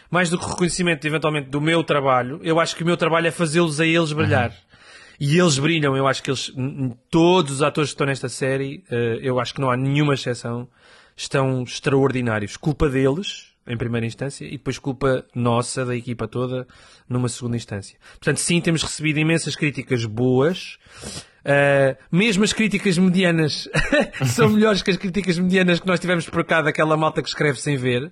[0.09, 3.27] mais do que o reconhecimento eventualmente do meu trabalho, eu acho que o meu trabalho
[3.27, 4.53] é fazê-los a eles brilhar.
[5.19, 6.51] E eles brilham, eu acho que eles,
[7.11, 10.67] todos os atores que estão nesta série, eh, eu acho que não há nenhuma exceção,
[11.15, 12.57] estão extraordinários.
[12.57, 16.67] Culpa deles, em primeira instância, e depois culpa nossa, da equipa toda,
[17.07, 17.97] numa segunda instância.
[18.13, 20.77] Portanto, sim, temos recebido imensas críticas boas,
[21.39, 23.69] Uh, mesmo as críticas medianas
[24.27, 27.59] são melhores que as críticas medianas que nós tivemos por cá daquela malta que escreve
[27.59, 28.11] sem ver.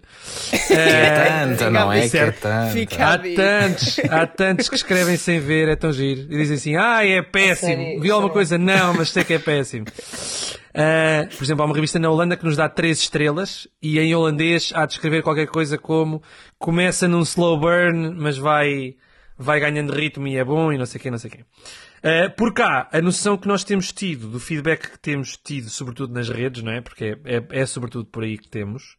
[0.70, 2.08] É tanta, não é?
[2.08, 2.72] Que é tanta.
[3.00, 6.22] Há tantos, há tantos que escrevem sem ver, é tão giro.
[6.22, 7.76] E dizem assim, ah, é péssimo.
[7.76, 8.58] sério, Vi alguma coisa?
[8.58, 9.86] Não, mas sei que é péssimo.
[10.78, 14.14] Uh, por exemplo, há uma revista na Holanda que nos dá três estrelas e em
[14.14, 16.22] holandês há de escrever qualquer coisa como
[16.60, 18.96] começa num slow burn, mas vai,
[19.38, 21.40] vai ganhando ritmo e é bom e não sei o quê, não sei o quê.
[22.00, 26.14] Uh, por cá, a noção que nós temos tido, do feedback que temos tido, sobretudo
[26.14, 26.80] nas redes, não é?
[26.82, 28.98] Porque é, é, é sobretudo por aí que temos,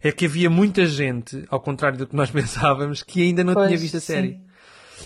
[0.00, 3.66] é que havia muita gente, ao contrário do que nós pensávamos, que ainda não Pois,
[3.68, 4.40] tinha visto a série.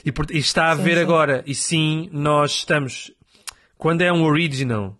[0.04, 1.02] E, por- e está a Sim, ver sim.
[1.02, 1.42] agora.
[1.46, 3.10] E sim, nós estamos.
[3.76, 4.96] Quando é um original,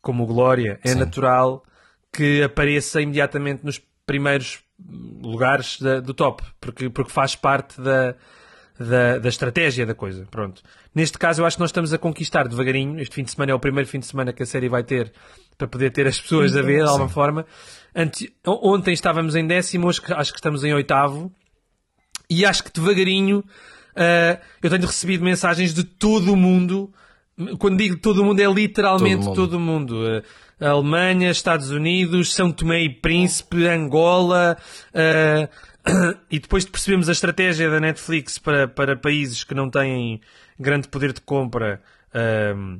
[0.00, 0.98] como o Glória, é Sim.
[0.98, 1.62] natural
[2.12, 4.60] que apareça imediatamente nos primeiros
[5.20, 8.14] lugares da- do top, porque, porque faz parte da,
[8.78, 10.26] da, da estratégia da coisa.
[10.30, 10.62] Pronto.
[10.94, 13.00] Neste caso, eu acho que nós estamos a conquistar devagarinho.
[13.00, 15.12] Este fim de semana é o primeiro fim de semana que a série vai ter
[15.56, 17.44] para poder ter as pessoas a ver de alguma forma.
[17.94, 21.32] Ante- ontem estávamos em décimo, hoje acho que estamos em oitavo.
[22.30, 23.42] E acho que devagarinho
[23.96, 26.92] ah, eu tenho recebido mensagens de todo o mundo.
[27.58, 29.94] Quando digo todo o mundo, é literalmente Todo todo o mundo.
[29.94, 30.22] mundo.
[30.60, 34.56] Ah, Alemanha, Estados Unidos, São Tomé e Príncipe, Angola.
[34.94, 35.48] ah,
[36.30, 40.20] e depois de percebermos a estratégia da Netflix para, para países que não têm
[40.58, 41.82] grande poder de compra.
[42.14, 42.78] ah,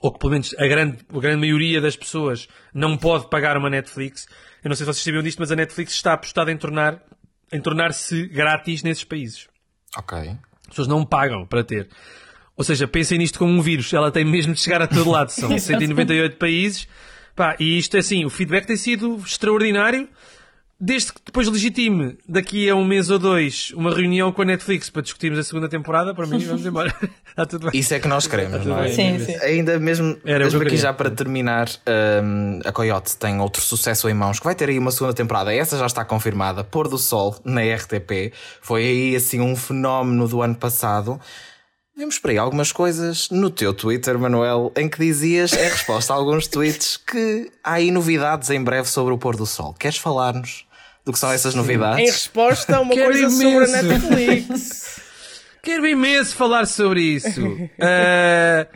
[0.00, 3.68] ou que pelo menos a grande, a grande maioria das pessoas não pode pagar uma
[3.68, 4.26] Netflix.
[4.64, 7.02] Eu não sei se vocês sabiam disto, mas a Netflix está apostada em tornar
[7.52, 9.48] em tornar-se grátis nesses países.
[9.96, 10.16] Ok.
[10.18, 11.88] As pessoas não pagam para ter.
[12.56, 13.92] Ou seja, pensem nisto como um vírus.
[13.92, 15.30] Ela tem mesmo de chegar a todo lado.
[15.32, 16.86] São 198 países.
[17.34, 20.08] Pá, e isto é assim, o feedback tem sido extraordinário.
[20.82, 24.88] Desde que depois legitime, daqui a um mês ou dois, uma reunião com a Netflix
[24.88, 26.94] para discutirmos a segunda temporada, para mim, vamos embora.
[27.28, 27.78] Está tudo bem.
[27.78, 28.88] Isso é que nós queremos, não é?
[28.88, 29.36] Sim, sim.
[29.42, 31.68] Ainda mesmo, Era mesmo aqui já para terminar,
[32.24, 35.52] hum, a Coyote tem outro sucesso em mãos que vai ter aí uma segunda temporada.
[35.52, 36.64] Essa já está confirmada.
[36.64, 38.32] Pôr do Sol na RTP.
[38.62, 41.20] Foi aí assim um fenómeno do ano passado.
[41.94, 46.16] Vimos por aí algumas coisas no teu Twitter, Manuel, em que dizias, em resposta a
[46.16, 49.74] alguns tweets, que há aí novidades em breve sobre o Pôr do Sol.
[49.74, 50.69] Queres falar-nos
[51.10, 52.10] do que são essas Em novidades?
[52.10, 53.82] resposta a uma Quero coisa sobre a imenso.
[53.82, 55.00] Netflix.
[55.62, 57.40] Quero imenso falar sobre isso.
[57.80, 58.66] Ah,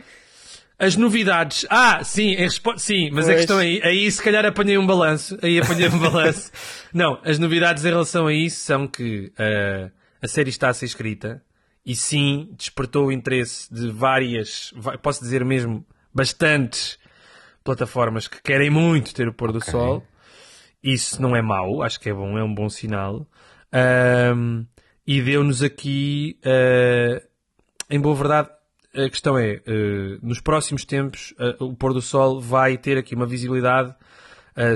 [0.77, 1.65] as novidades.
[1.69, 3.37] Ah, sim, em respo- sim, mas a Pois.
[3.37, 5.37] questão aí, aí se calhar apanhei um balanço.
[5.41, 6.51] Aí apanhei um balanço.
[6.93, 9.89] Não, as novidades em relação a isso são que ah,
[10.21, 11.41] a série está a ser escrita
[11.85, 16.97] e sim despertou o interesse de várias, posso dizer mesmo, bastantes
[17.63, 20.05] plataformas que querem muito ter o pôr do sol.
[20.85, 23.27] Isso não é mau, acho que é bom, é um bom sinal.
[23.73, 24.65] Ahm,
[25.07, 27.21] e deu-nos aqui, ah,
[27.89, 28.49] em boa verdade,
[28.93, 33.15] a questão é, ah, nos próximos tempos, ah, o pôr do sol vai ter aqui
[33.15, 33.95] uma visibilidade,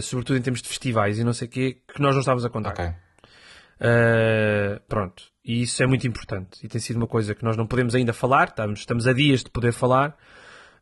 [0.01, 2.49] sobretudo em termos de festivais e não sei o quê, que nós não estávamos a
[2.49, 2.71] contar.
[2.71, 2.85] Ok.
[2.85, 5.23] Uh, pronto.
[5.45, 6.59] E isso é muito importante.
[6.61, 9.41] E tem sido uma coisa que nós não podemos ainda falar, estamos, estamos a dias
[9.41, 10.17] de poder falar,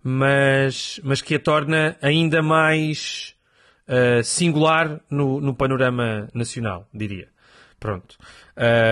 [0.03, 3.36] mas, mas que a torna ainda mais
[3.87, 7.27] uh, singular no, no panorama nacional, diria.
[7.79, 8.17] Pronto.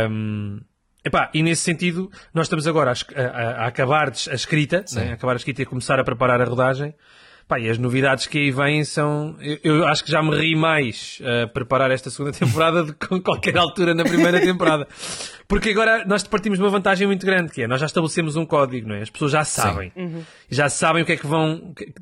[0.10, 0.62] Um,
[1.04, 3.26] epá, e nesse sentido, nós estamos agora a, a-
[3.64, 5.12] a- acabar a escrita, né?
[5.12, 6.94] a acabar a escrita e a começar a preparar a rodagem.
[7.48, 9.36] Pá, e as novidades que aí vêm são.
[9.40, 13.22] Eu, eu acho que já me ri mais a preparar esta segunda temporada do que
[13.22, 14.88] qualquer altura na primeira temporada.
[15.48, 18.48] Porque agora nós partimos de uma vantagem muito grande, que é nós já estabelecemos um
[18.48, 19.04] código, não é?
[19.04, 19.92] As pessoas já sabem.
[20.50, 21.72] Já sabem o que é que vão.
[21.76, 21.94] que-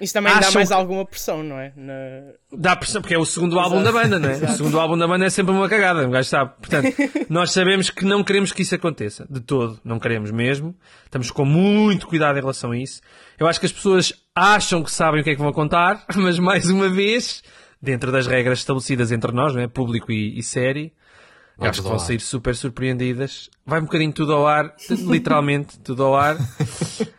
[0.00, 1.72] Isso também dá Acham mais que- alguma pressão, não é?
[1.76, 4.34] Na- Dá pressão, porque é o segundo álbum da banda, não é?
[4.36, 6.52] O segundo álbum da banda é sempre uma cagada, um gajo sabe.
[6.60, 6.86] Portanto,
[7.28, 9.26] nós sabemos que não queremos que isso aconteça.
[9.28, 9.80] De todo.
[9.84, 10.72] Não queremos mesmo.
[11.04, 13.00] Estamos com muito cuidado em relação a isso.
[13.38, 16.38] Eu acho que as pessoas acham que sabem o que é que vão contar, mas
[16.38, 17.42] mais uma vez,
[17.80, 19.68] dentro das regras estabelecidas entre nós, não é?
[19.68, 20.92] Público e, e série,
[21.56, 23.48] Vai acho que tudo vão sair super surpreendidas.
[23.64, 26.36] Vai um bocadinho tudo ao ar, literalmente tudo ao ar.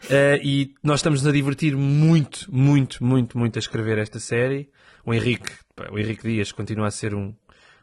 [0.07, 4.69] Eh, e nós estamos a divertir muito, muito, muito, muito a escrever esta série.
[5.03, 5.51] O Henrique,
[5.91, 7.33] o Henrique Dias continua a ser um,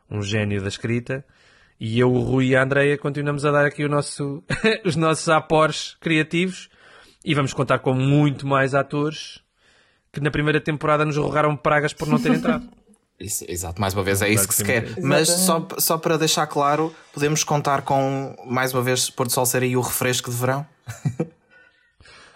[0.09, 1.25] um gênio da escrita.
[1.81, 4.41] E eu, o Rui e a Andreia continuamos a dar aqui o nosso,
[4.87, 6.71] os nossos apores criativos
[7.25, 9.41] e vamos contar com muito mais atores
[10.13, 12.69] que na primeira temporada nos rogaram pragas por não ter entrado.
[13.19, 14.83] Isso, exato, mais uma vez é isso que se quer.
[14.83, 15.07] Exatamente.
[15.07, 19.47] Mas só, só para deixar claro, podemos contar com, mais uma vez, Pôr do Sol
[19.47, 20.67] ser aí o refresco de verão?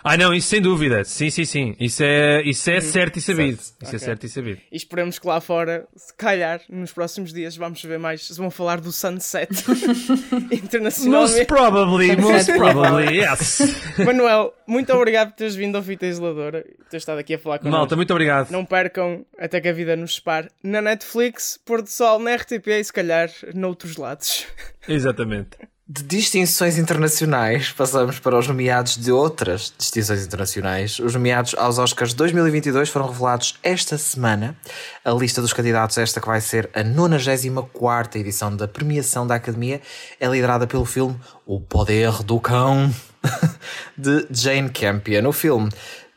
[0.08, 1.02] Ah, não, isso sem dúvida.
[1.04, 1.76] Sim, sim, sim.
[1.80, 3.58] Isso é, isso é certo e sabido.
[3.60, 3.98] Isso é Ok.
[3.98, 4.60] certo e sabido.
[4.70, 8.26] E esperemos que lá fora, se calhar, nos próximos dias, vamos ver mais.
[8.26, 10.12] Se vão falar do Sunset Most
[10.54, 11.44] internacionalmente.
[11.46, 13.58] probably, most probably, yes.
[14.04, 17.58] Manuel, muito obrigado por teres vindo ao Fita Isoladora e teres estado aqui a falar
[17.58, 17.76] connosco.
[17.78, 18.50] Malta, muito obrigado.
[18.50, 22.68] Não percam até que a vida nos separe na Netflix, Pôr do Sol, na RTP
[22.68, 24.46] e se calhar noutros lados.
[24.88, 25.56] Exatamente.
[25.88, 30.98] De distinções internacionais, passamos para os nomeados de outras distinções internacionais.
[30.98, 34.56] Os nomeados aos Oscars 2022 foram revelados esta semana.
[35.04, 39.80] A lista dos candidatos, esta que vai ser a 94 edição da premiação da Academia,
[40.18, 42.92] é liderada pelo filme O Poder do Cão,
[43.96, 45.28] de Jane Campion.
[45.28, 45.70] O filme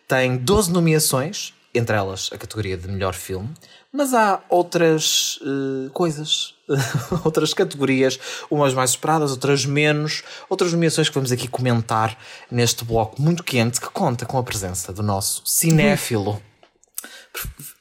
[0.08, 3.54] tem 12 nomeações, entre elas a categoria de melhor filme,
[3.92, 6.54] mas há outras eh, coisas,
[7.26, 12.18] outras categorias, umas mais esperadas, outras menos, outras nomeações que vamos aqui comentar
[12.52, 16.42] neste bloco muito quente que conta com a presença do nosso cinéfilo.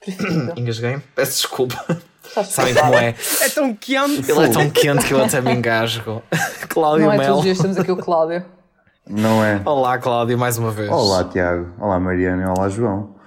[0.57, 0.99] Engasguei?
[1.14, 1.99] Peço desculpa.
[2.44, 3.14] Sabem como é?
[3.42, 4.31] É tão quente!
[4.31, 6.23] Ele é tão quente que eu até me engasgo.
[6.68, 7.37] Cláudio Não é todos Mel.
[7.38, 8.44] os dias temos aqui o Cláudio.
[9.07, 9.61] Não é?
[9.64, 10.90] Olá, Cláudio, mais uma vez.
[10.90, 11.73] Olá, Tiago.
[11.81, 12.53] Olá, Mariana.
[12.53, 13.17] Olá, João.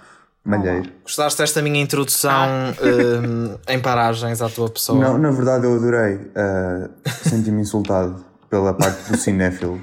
[0.43, 0.89] Malheiro.
[1.03, 2.47] Gostaste desta minha introdução
[2.81, 4.99] hum, em paragens à tua pessoa?
[4.99, 6.15] Não, na verdade, eu adorei.
[6.15, 6.89] Uh,
[7.29, 9.79] Senti-me insultado pela parte do cinéfilo.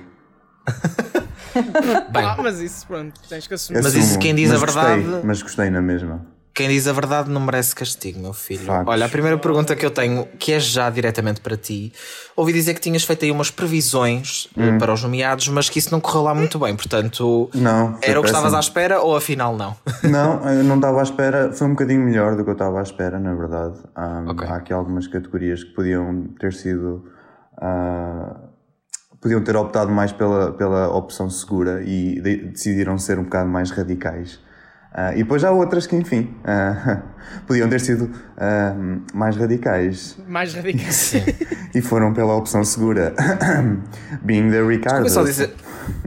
[2.13, 3.79] Bem, Ah, mas isso, pronto, tens que assumir.
[3.79, 6.27] Mas Assumo, isso quem diz a mas verdade- Gostei, mas gostei na mesma.
[6.59, 8.65] Quem diz a verdade não merece castigo, meu filho.
[8.65, 8.93] Factos.
[8.93, 11.93] Olha, a primeira pergunta que eu tenho, que é já diretamente para ti,
[12.37, 14.79] ouvi dizer que tinhas feito aí umas previsões eh, Hum.
[14.79, 16.75] para os nomeados, mas que isso não correu lá muito bem.
[16.75, 19.77] Portanto, Não, era o que estavas à espera ou afinal não?
[20.03, 21.53] Não, eu não estava à espera.
[21.53, 23.79] Foi um bocadinho melhor do que eu estava à espera, na verdade.
[23.97, 24.47] Um, Ok.
[24.49, 27.05] Há aqui algumas categorias que podiam ter sido.
[27.61, 28.37] ah,
[29.21, 33.71] podiam ter optado mais pela, pela opção segura e de- decidiram ser um bocado mais
[33.71, 34.39] radicais.
[34.93, 37.03] Ah, e depois há outras que, enfim, ah,
[37.47, 38.75] podiam ter sido ah,
[39.13, 40.87] mais radicais Mais radical.
[41.75, 43.15] e foram pela opção segura.
[44.23, 45.05] Being the Ricardo.
[45.07, 45.55] Eu só dizer.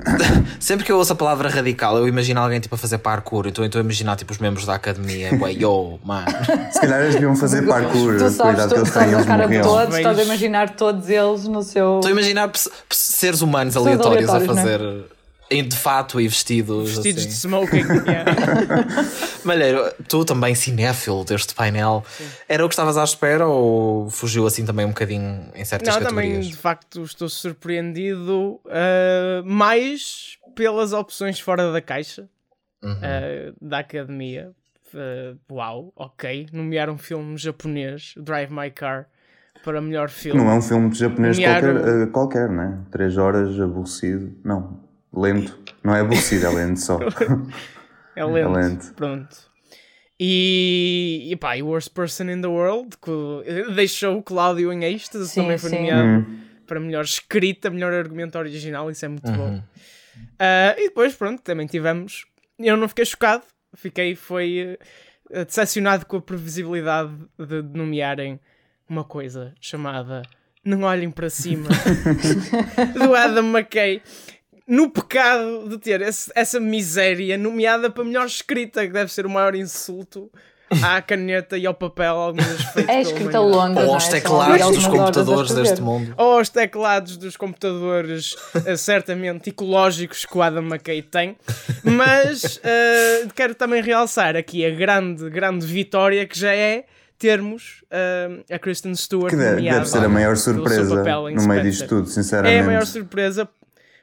[0.60, 3.48] Sempre que eu ouço a palavra radical, eu imagino alguém tipo a fazer parkour.
[3.48, 5.30] Então eu a imaginar tipo os membros da academia.
[5.40, 6.26] Ué, yo, mano.
[6.72, 8.18] Se calhar eles deviam fazer parkour.
[8.18, 9.64] Tu sabes, tu que eles têm, eles cara morriam.
[9.64, 11.96] todos, estás a imaginar todos eles no seu.
[11.96, 12.52] Estou a imaginar
[12.92, 14.82] seres humanos Pessoas aleatórios, a aleatórios, fazer.
[14.82, 15.21] em-
[15.68, 16.92] De fato e vestidos.
[16.92, 17.38] Vestidos de assim.
[17.48, 17.86] smoking.
[18.08, 18.26] yeah.
[19.44, 22.04] Malheiro, tu também cinéfilo deste painel,
[22.48, 26.02] era o que estavas à espera ou fugiu assim também um bocadinho em certas Não,
[26.02, 26.48] também categorias?
[26.48, 32.28] de facto estou surpreendido ah, mais pelas opções fora da caixa
[32.84, 32.98] Uhum.
[33.04, 34.52] ah, da academia.
[34.96, 36.48] Ah, uau, ok.
[36.52, 39.08] Nomearam um filme japonês, Drive My Car,
[39.64, 40.40] para melhor filme.
[40.40, 42.80] Não é um filme japonês Nomearam- qualquer, eh, qualquer, né?
[42.92, 44.36] Três horas, aborrecido.
[44.44, 44.80] Não,
[45.14, 45.58] lento.
[45.84, 47.00] Não é aborrecido, é lento só.
[48.14, 48.52] É lento.
[48.52, 48.94] lento.
[48.94, 49.38] Pronto.
[50.20, 55.30] E, e pá, e Worst Person in the World, que deixou o Cláudio em êxtase,
[55.30, 56.28] Sim, também foi nomeado
[56.68, 59.64] para melhor escrita, melhor argumento original, isso é muito bom.
[60.40, 62.26] Ah, e depois, pronto, também tivemos.
[62.60, 63.44] Eu não fiquei chocado,
[63.76, 64.78] fiquei, foi
[65.30, 68.40] uh, decepcionado com a previsibilidade de nomearem
[68.88, 70.22] uma coisa chamada
[70.64, 71.70] Não Olhem para Cima,
[72.94, 74.02] do Adam McKay.
[74.72, 79.30] No pecado de ter esse- essa miséria nomeada para melhor escrita, que deve ser o
[79.30, 80.32] maior insulto
[80.82, 83.82] à caneta e ao papel, algumas vezes feito É escrita longa.
[83.82, 83.94] Ou é?
[83.94, 86.14] aos teclados dos computadores deste mundo.
[86.18, 91.36] ou aos teclados dos computadores eh, certamente ecológicos que o Adam McKay tem,
[91.84, 96.86] mas eh, quero também realçar aqui a grande, grande vitória que já é
[97.20, 101.04] termos eh, a Kristen Stewart Que deve, nomeada deve ser a maior surpresa
[101.36, 102.56] no meio disto tudo, sinceramente.
[102.56, 103.48] É a maior surpresa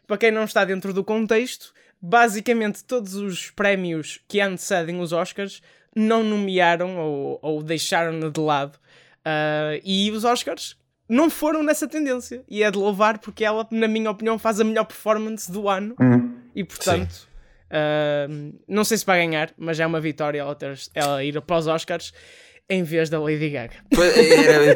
[0.08, 1.72] para quem não está dentro do contexto.
[2.00, 5.62] Basicamente, todos os prémios que antecedem os Oscars
[5.94, 8.78] não nomearam ou, ou deixaram-na de lado.
[9.24, 10.76] Ah, e os Oscars
[11.08, 12.42] não foram nessa tendência.
[12.48, 15.94] E é de louvar porque ela, na minha opinião, faz a melhor performance do ano.
[16.00, 16.36] Hum.
[16.54, 17.28] E portanto,
[17.70, 18.26] ah,
[18.66, 21.66] não sei se vai ganhar, mas é uma vitória ela, ter, ela ir para os
[21.66, 22.14] Oscars.
[22.70, 23.72] Em vez da Lady Gaga.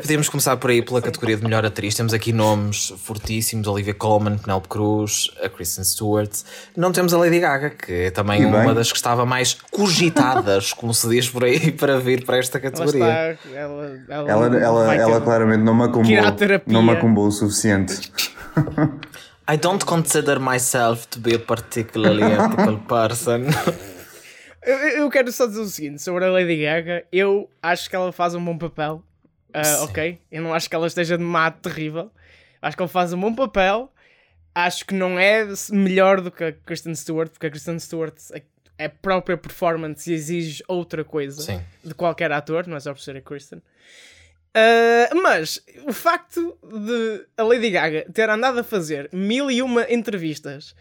[0.00, 1.94] Podíamos começar por aí pela categoria de melhor atriz.
[1.94, 6.31] Temos aqui nomes fortíssimos: Olivia Colman, Penelope Cruz, a Kristen Stewart.
[6.74, 8.61] Não temos a Lady Gaga, que é também E bem.
[8.62, 12.57] uma das que estava mais cogitadas, como se diz por aí, para vir para esta
[12.59, 13.33] Ela categoria.
[13.33, 13.50] está.
[13.55, 15.76] Ela, ela, Ela, ela, ela claramente não
[16.37, 16.72] terapia.
[16.72, 18.11] não macumbou o suficiente.
[19.50, 23.42] I don't consider myself to be a particularly ethical person.
[24.62, 27.05] Eu, eu quero só dizer o seguinte sobre a Lady Gaga.
[27.11, 29.03] Eu acho que ela faz um bom papel.
[29.62, 29.85] Sim.
[29.85, 30.18] ok?
[30.31, 32.11] Eu não acho que ela esteja de má terrível.
[32.61, 33.92] Acho que ela faz um bom papel.
[34.55, 38.14] Acho que não é melhor do que a Kristen Stewart, porque a Kristen Stewart
[38.79, 41.61] é a própria performance e exige outra coisa Sim.
[41.85, 43.62] de qualquer ator, não é só por ser a Kristen.
[44.55, 49.90] Ah, mas o facto de a Lady Gaga ter andado a fazer mil e uma
[49.90, 50.75] entrevistas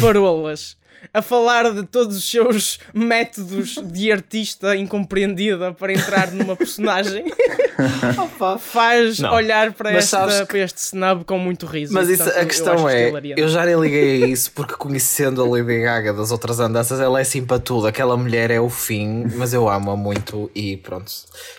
[0.00, 0.76] parolas.
[1.12, 7.24] A falar de todos os seus métodos de artista incompreendida para entrar numa personagem
[8.58, 9.32] faz Não.
[9.34, 11.92] olhar para, Mas esta, sabes para este snub com muito riso.
[11.92, 14.74] Mas isso, Portanto, a eu questão acho é, eu já nem liguei a isso porque
[14.74, 17.86] conhecendo a Lady Gaga das outras andanças, ela é sim para tudo.
[17.86, 21.10] Aquela mulher é o fim, mas eu amo-a muito e pronto.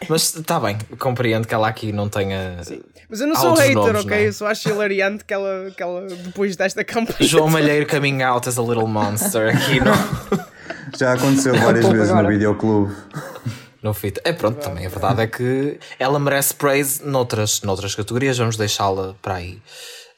[0.09, 2.57] Mas está bem, compreendo que ela aqui não tenha.
[3.09, 4.09] Mas eu não sou hater, nomes, ok?
[4.09, 4.27] não é?
[4.27, 7.17] Eu só acho hilariante que ela, que ela depois desta campanha.
[7.21, 9.91] João Malheiro coming out as a little monster aqui no,
[10.97, 12.33] Já aconteceu várias vezes no agora.
[12.33, 12.93] videoclube.
[13.87, 14.19] No fit.
[14.23, 19.15] É pronto, também a verdade é que ela merece praise noutras, noutras categorias, vamos deixá-la
[19.21, 19.61] para aí.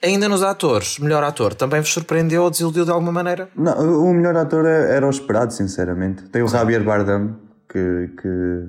[0.01, 3.49] Ainda nos atores, melhor ator, também vos surpreendeu ou desiludiu de alguma maneira?
[3.55, 6.23] Não, o melhor ator é- era o esperado, sinceramente.
[6.29, 7.35] Tem o Javier Bardem,
[7.67, 8.67] que, que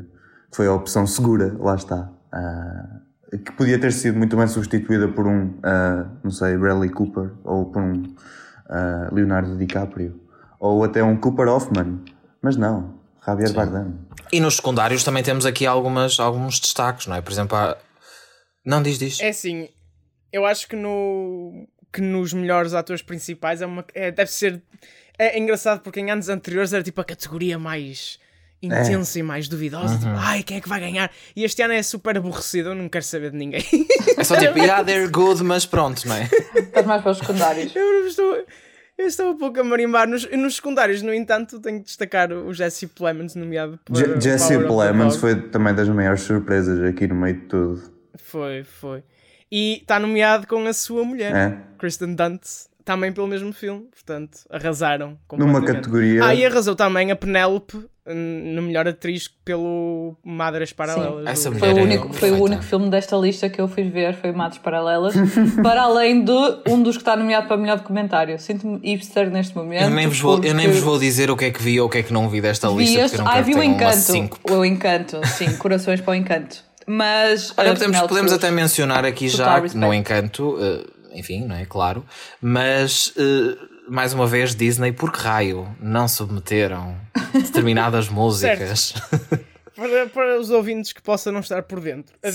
[0.52, 2.10] foi a opção segura, lá está.
[2.32, 2.98] Ah,
[3.44, 7.66] que podia ter sido muito bem substituída por um, ah, não sei, Bradley Cooper, ou
[7.66, 8.02] por um
[8.68, 10.20] ah, Leonardo DiCaprio,
[10.58, 12.00] ou até um Cooper Hoffman.
[12.42, 13.98] Mas não, Javier Bardem.
[14.32, 17.20] E nos secundários também temos aqui algumas, alguns destaques, não é?
[17.20, 17.76] Por exemplo, há...
[18.64, 19.20] não diz, diz.
[19.20, 19.68] É assim,
[20.32, 24.62] eu acho que, no, que nos melhores atores principais é uma, é, deve ser.
[25.18, 28.18] É engraçado porque em anos anteriores era tipo a categoria mais
[28.62, 29.98] intensa e mais duvidosa.
[29.98, 31.10] Tipo, ai, quem é que vai ganhar?
[31.34, 33.64] E este ano é super aborrecido, eu não quero saber de ninguém.
[34.16, 36.28] É só tipo, yeah, they're good, mas pronto, não é?
[36.54, 37.74] Estás mais para os secundários.
[37.74, 38.44] eu estou.
[39.00, 40.06] Eu estou um pouco a marimbar.
[40.06, 43.96] Nos, nos secundários, no entanto, tenho que destacar o Jesse Plemons, nomeado por.
[43.96, 47.82] Je- Jesse Plemons foi também das maiores surpresas aqui no meio de tudo.
[48.18, 49.02] Foi, foi.
[49.50, 51.58] E está nomeado com a sua mulher, É.
[51.78, 53.88] Kristen Dunst, também pelo mesmo filme.
[53.90, 55.18] Portanto, arrasaram.
[55.32, 56.22] Numa categoria.
[56.24, 61.26] Ah, e arrasou também a Penélope no melhor atriz pelo Madres Paralelas.
[61.26, 63.68] Essa do- mulher Foi o, é único, foi o único filme desta lista que eu
[63.68, 65.14] fui ver, foi Matos Paralelas,
[65.62, 66.32] para além de
[66.68, 68.38] um dos que está nomeado para melhor documentário.
[68.38, 69.82] Sinto-me hipster neste momento.
[69.82, 71.86] Eu nem, vos vou, eu nem vos vou dizer o que é que vi ou
[71.86, 73.52] o que é que não vi desta vi lista, este- porque eu não quero vi
[73.52, 73.96] ter o Encanto.
[73.96, 74.38] cinco.
[74.50, 76.64] O Encanto, sim, corações para o Encanto.
[76.86, 77.52] Mas.
[77.56, 79.76] Olha, podemos, podemos até mencionar aqui Total já, respect.
[79.76, 81.64] no encanto, eh, enfim, não é?
[81.64, 82.04] Claro,
[82.40, 83.56] mas eh,
[83.90, 86.96] mais uma vez, Disney, por que raio não submeteram
[87.32, 88.94] determinadas músicas?
[89.76, 92.28] Para, para os ouvintes que possam não estar por dentro, a,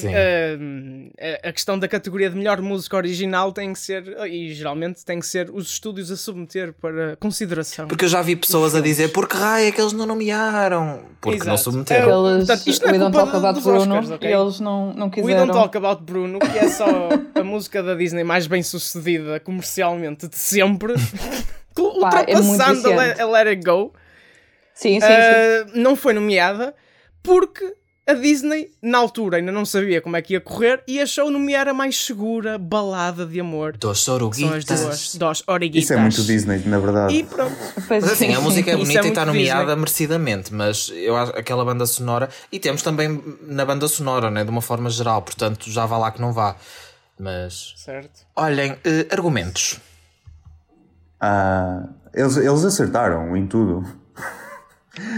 [1.46, 5.20] a- a questão da categoria de melhor música original tem que ser, e geralmente tem
[5.20, 7.88] que ser os estúdios a submeter para consideração.
[7.88, 11.04] Porque eu já vi pessoas a dizer por que raio é que eles não nomearam?
[11.22, 11.64] Porque não Exato.
[11.72, 12.36] submeteram.
[12.36, 14.30] Eles, Portanto, isto não é we don't talk about Bruno Oscars, ok?
[14.30, 15.48] e eles não, não We quiseram.
[15.48, 20.28] Don't Talk About Bruno, que é só a música da Disney mais bem sucedida comercialmente
[20.28, 20.94] de sempre,
[22.02, 23.22] Pá, é ultrapassando a, Let, viciante.
[23.22, 23.94] a Let It Go,
[24.74, 25.08] Sim, sim, sim.
[25.08, 26.74] uh, não foi nomeada
[27.26, 27.74] porque
[28.08, 31.68] a Disney, na altura, ainda não sabia como é que ia correr e achou nomear
[31.68, 33.76] a mais segura balada de amor.
[33.78, 35.86] Dos São as duas, dos origuitas.
[35.86, 37.16] Isso é muito Disney, na verdade.
[37.16, 37.56] E pronto.
[37.90, 38.36] Mas assim, sim.
[38.36, 39.76] a música é Isso bonita é e está nomeada Disney.
[39.78, 42.30] merecidamente, mas eu acho aquela banda sonora.
[42.52, 46.12] E temos também na banda sonora, né, de uma forma geral, portanto já vá lá
[46.12, 46.56] que não vá.
[47.20, 48.26] Mas Certo.
[48.36, 49.80] olhem, eh, argumentos.
[51.20, 53.84] Ah, eles, eles acertaram em tudo.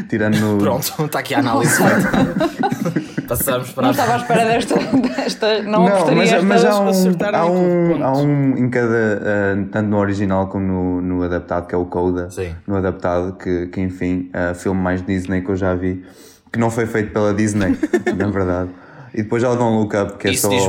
[0.09, 0.57] Tirando no.
[0.57, 1.77] Pronto, está aqui a análise.
[3.27, 4.75] Passamos para Não estava à espera desta.
[4.75, 6.45] desta não, Não, mas, esta.
[6.45, 6.87] mas há um,
[7.35, 11.75] há, um, há um em cada, ah, tanto no original como no, no adaptado, que
[11.75, 12.29] é o Coda.
[12.29, 12.55] Sim.
[12.65, 16.05] No adaptado, que, que enfim, é filme mais Disney que eu já vi,
[16.53, 17.77] que não foi feito pela Disney,
[18.15, 18.69] na verdade.
[19.13, 20.59] E depois há o Don't Look Up, que, é Isso só, que é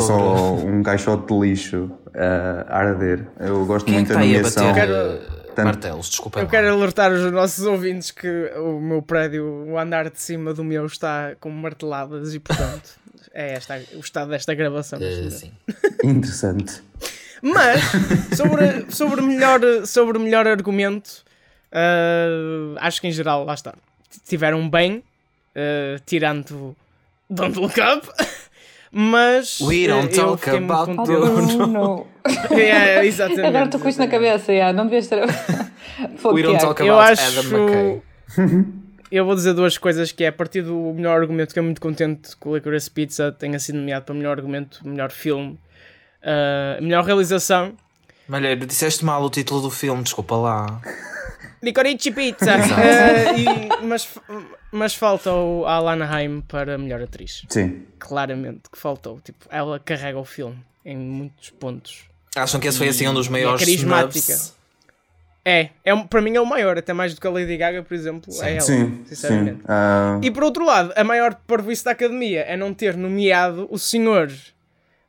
[0.00, 3.26] só um caixote de lixo ah, a arder.
[3.40, 4.66] Eu gosto Quem é muito que da a nomeação.
[4.68, 6.08] bater Martelos?
[6.08, 6.40] Desculpa.
[6.40, 10.64] Eu quero alertar os nossos ouvintes que o meu prédio, o andar de cima do
[10.64, 12.98] meu está com marteladas e, portanto,
[13.32, 14.98] é esta, o estado desta gravação.
[14.98, 15.30] momento.
[15.30, 15.52] sim.
[16.02, 16.82] Interessante.
[17.42, 17.82] Mas,
[18.36, 21.22] sobre, sobre, melhor, sobre melhor argumento,
[21.70, 23.74] ah, acho que em geral, lá está,
[24.26, 25.04] tiveram bem,
[25.54, 26.74] ah, tirando
[27.28, 28.08] Don't Look Up.
[28.96, 29.60] Mas.
[29.60, 31.56] We don't eh, eu talk about contente.
[31.60, 32.06] Oh, não.
[32.56, 33.44] É, exatamente.
[33.46, 34.72] Agora estou com isto na cabeça, yeah.
[34.72, 35.24] não devias ter.
[36.32, 38.02] We don't talk Eu about acho- Adam McKay.
[39.10, 41.80] Eu vou dizer duas coisas que é a partir do melhor argumento, que é muito
[41.80, 45.58] contente que o Licorice Pizza tenha sido nomeado para melhor argumento, melhor filme,
[46.22, 47.74] uh, melhor realização.
[48.26, 50.80] Malheiro, disseste mal o título do filme, desculpa lá.
[51.64, 52.56] Licorice Pizza!
[52.56, 54.08] Uh, e- mas,
[54.70, 57.42] mas falta o Alana Haim para melhor atriz.
[57.48, 57.82] Sim.
[57.98, 59.20] Claramente que faltou.
[59.20, 62.04] Tipo, ela carrega o filme em muitos pontos.
[62.36, 64.18] Acham que esse foi assim um dos é maiores carismática.
[64.32, 64.54] snubs?
[65.46, 67.92] É, é para mim é o maior, até mais do que a Lady Gaga, por
[67.94, 68.32] exemplo.
[68.42, 69.58] é ela, Sim, sinceramente.
[69.58, 69.64] sim.
[69.68, 73.78] Ah, E por outro lado, a maior parvoíce da academia é não ter nomeado o
[73.78, 74.32] senhor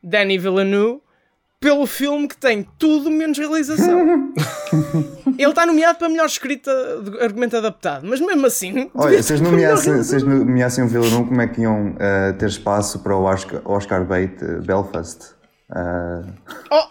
[0.04, 1.02] Danny Villeneuve
[1.66, 4.32] pelo filme que tem tudo menos realização.
[5.36, 8.92] Ele está nomeado para melhor escrita de argumento adaptado, mas mesmo assim.
[8.94, 12.50] Olha, se eles melhor nomeassem, se eles nomeassem o como é que iam ah, ter
[12.50, 15.34] espaço para o Oscar, Oscar Bate eh, Belfast?
[15.72, 16.22] Ah,
[16.72, 16.88] Oh,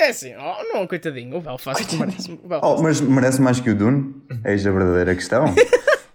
[0.00, 2.32] é assim, oh, não, coitadinho, o Belfast merece.
[2.32, 2.80] o Belfast.
[2.80, 4.14] oh, mas merece mais que o Dune?
[4.46, 5.54] Eis a verdadeira questão.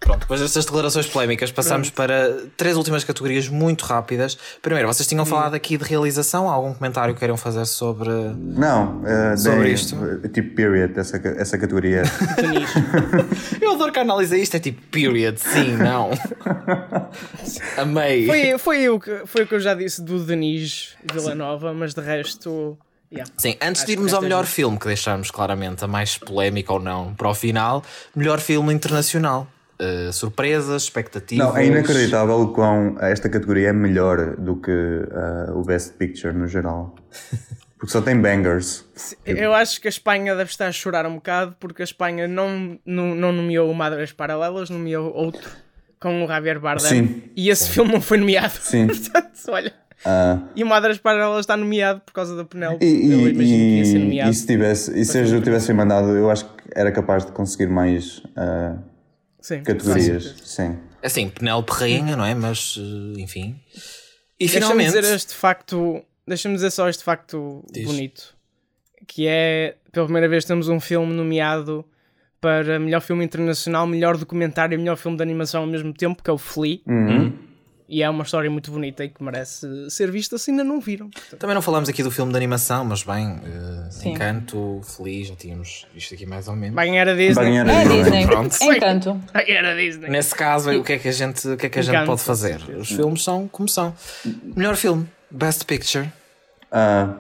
[0.02, 4.36] Pronto, depois destas declarações polémicas, passamos para três últimas categorias muito rápidas.
[4.60, 6.50] Primeiro, vocês tinham falado aqui de realização.
[6.50, 8.10] Há algum comentário que queiram fazer sobre.
[8.10, 9.96] Não, ah, Sobre deem, isto?
[10.24, 12.02] eh, tipo period, essa, essa categoria.
[13.62, 16.10] Eu adoro que analisei isto, é tipo period, sim, não.
[17.78, 18.26] Amei.
[18.26, 22.02] Foi, foi, o que, foi o que eu já disse do Denis Villanova, mas de
[22.02, 22.76] resto.
[23.12, 23.32] yeah.
[23.38, 26.74] Sim, antes Acho de irmos ao é melhor filme, que deixámos claramente a mais polémica
[26.74, 27.84] ou não para o final,
[28.16, 29.48] melhor filme internacional.
[29.82, 31.48] Uh, surpresas, expectativas.
[31.48, 34.72] Não, é inacreditável o quão esta categoria é melhor do que
[35.12, 36.96] ah, o Best Picture no geral.
[37.82, 38.86] Porque só tem bangers.
[39.26, 42.78] Eu acho que a Espanha deve estar a chorar um bocado porque a Espanha não,
[42.86, 45.50] não, não nomeou o Madres Paralelas, nomeou outro
[46.00, 47.24] com o Javier Bardem Sim.
[47.36, 48.54] e esse filme não foi nomeado.
[48.60, 48.86] Sim.
[48.88, 49.74] Portanto, olha.
[50.06, 52.86] Ah, E o Madres Paralelas está nomeado por causa da Penélope.
[52.86, 54.30] e, eu e, imagino que ia ser e, nomeado.
[54.30, 57.68] e se tivesse, e se eu tivesse mandado, eu acho que era capaz de conseguir
[57.68, 58.78] mais ah,
[59.42, 60.36] Sim, categorias.
[60.44, 60.78] Sim.
[61.04, 62.36] Assim, Penélope Rainha, não é?
[62.36, 63.60] Mas, uh, enfim.
[64.40, 64.94] E Deixa-me finalmente.
[64.94, 66.04] dizer este facto.
[66.28, 67.86] Deixa-me dizer só este facto Diz.
[67.86, 68.36] bonito.
[69.08, 71.84] Que é, pela primeira vez, temos um filme nomeado
[72.40, 76.30] para melhor filme internacional, melhor documentário e melhor filme de animação ao mesmo tempo, que
[76.30, 76.80] é o Flea.
[76.88, 77.34] Uhum.
[77.94, 81.10] E é uma história muito bonita e que merece ser vista se ainda não viram.
[81.10, 84.08] Portanto, Também não falamos aqui do filme de animação, mas bem, uh.
[84.08, 86.74] Encanto, Feliz, já tínhamos visto aqui mais ou menos.
[86.74, 87.34] Vai ganhar a Disney.
[87.34, 88.04] Vai ganhar É Disney.
[88.04, 88.26] Disney.
[88.28, 88.58] Pronto.
[88.64, 89.22] Encanto.
[89.34, 90.10] Vai ganhar a Disney.
[90.10, 92.12] Nesse caso, o que é que a gente, o que é que a gente Encanto,
[92.12, 92.62] pode fazer?
[92.78, 93.94] Os filmes são como são.
[94.56, 96.10] Melhor filme, Best Picture.
[96.72, 97.14] Ah,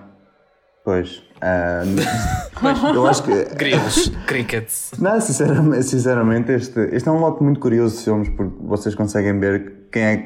[0.83, 1.23] pois.
[1.41, 1.83] ah,
[2.93, 3.45] eu acho que.
[3.55, 4.91] Grilos, Crickets.
[4.99, 9.39] Não, sinceramente, sinceramente este, este é um lote muito curioso de filmes porque vocês conseguem
[9.39, 10.17] ver quem é,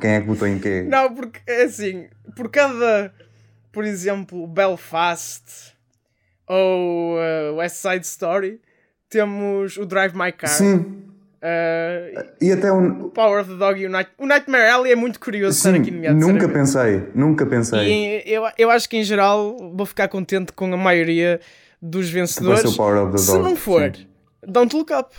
[0.00, 0.86] quem é que botou em quê.
[0.88, 3.12] Não, porque é assim, por cada,
[3.72, 5.74] por exemplo, Belfast
[6.46, 8.60] ou uh, West Side Story,
[9.08, 10.50] temos o Drive My Car.
[10.50, 11.09] Sim,
[11.42, 13.08] Uh, e até um.
[13.08, 14.10] Power of the Dog e o, Night...
[14.18, 16.18] o Nightmare Alley é muito curioso estar Sim, aqui nomeado.
[16.18, 17.88] nunca pensei, nunca pensei.
[17.88, 21.40] E eu, eu acho que em geral vou ficar contente com a maioria
[21.80, 22.60] dos vencedores.
[22.60, 24.06] ser o Power of the Se Dog, não for, sim.
[24.46, 25.14] Don't Look Up.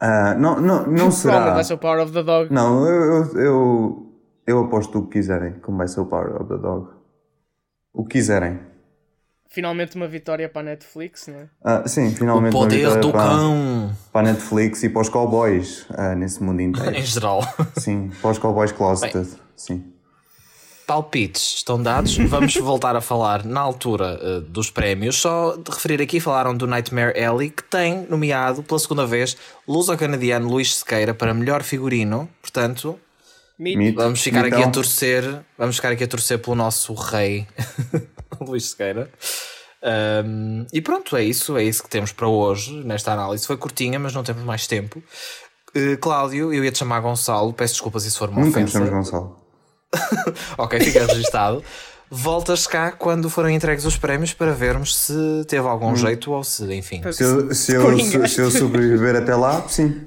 [0.00, 1.52] Ah, não, não, não será.
[1.52, 2.52] vai ser o Power of the Dog.
[2.52, 4.12] Não, eu, eu, eu,
[4.46, 6.88] eu aposto o que quiserem, como vai ser o Power of the Dog.
[7.92, 8.60] O que quiserem.
[9.48, 11.48] Finalmente uma vitória para a Netflix, não é?
[11.64, 13.96] Ah, sim, finalmente O uma poder vitória do para, cão.
[14.12, 16.94] para a Netflix e para os cowboys ah, nesse mundo inteiro.
[16.96, 17.40] Em geral.
[17.78, 19.28] sim, para os cowboys closeted.
[19.56, 19.92] Sim.
[20.86, 22.16] Palpites estão dados.
[22.16, 25.16] Vamos voltar a falar na altura uh, dos prémios.
[25.16, 29.36] Só de referir aqui, falaram do Nightmare Alley, que tem nomeado pela segunda vez
[29.66, 32.28] luso-canadiano Luís Sequeira para melhor figurino.
[32.40, 32.98] Portanto,
[33.58, 33.76] Meet.
[33.76, 33.94] Meet.
[33.96, 35.40] vamos ficar aqui a torcer.
[35.58, 37.46] Vamos ficar aqui a torcer pelo nosso rei
[38.40, 39.10] Luís Sequeira.
[40.24, 41.56] Um, e pronto, é isso.
[41.56, 43.46] É isso que temos para hoje nesta análise.
[43.46, 45.02] Foi curtinha, mas não temos mais tempo.
[45.76, 47.52] Uh, Cláudio, eu ia te chamar Gonçalo.
[47.52, 48.72] Peço desculpas se isso for uma Nunca ofensa.
[48.78, 49.36] chamamos Gonçalo.
[50.58, 51.62] Ok, fica registado.
[52.10, 55.96] Voltas cá quando forem entregues os prémios para vermos se teve algum Hum.
[55.96, 57.02] jeito ou se, enfim.
[57.12, 60.02] Se eu, se, eu, se eu sobreviver até lá, sim.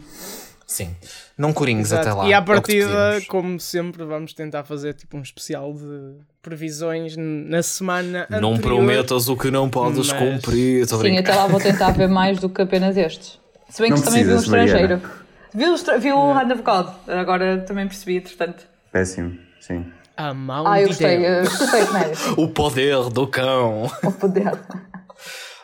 [0.66, 0.96] Sim.
[1.40, 2.28] Não coringues até lá.
[2.28, 3.28] E é à te partida, pedimos.
[3.28, 8.76] como sempre, vamos tentar fazer tipo um especial de previsões na semana Não anterior.
[8.78, 10.86] prometas o que não podes Mas- cumprir.
[10.86, 13.40] Sim, até lá vou tentar ver mais do que apenas estes.
[13.70, 15.02] Se bem que Não também vi um estrangeiro.
[15.54, 16.88] Viu, viu o Hand of God.
[17.08, 18.66] Agora também percebi, entretanto.
[18.92, 19.86] Péssimo, sim.
[20.18, 21.18] A mão Ah, eu de gostei.
[21.20, 21.48] Deus.
[21.48, 22.32] Eu gostei de.
[22.42, 23.86] O poder do cão.
[24.04, 24.52] O poder.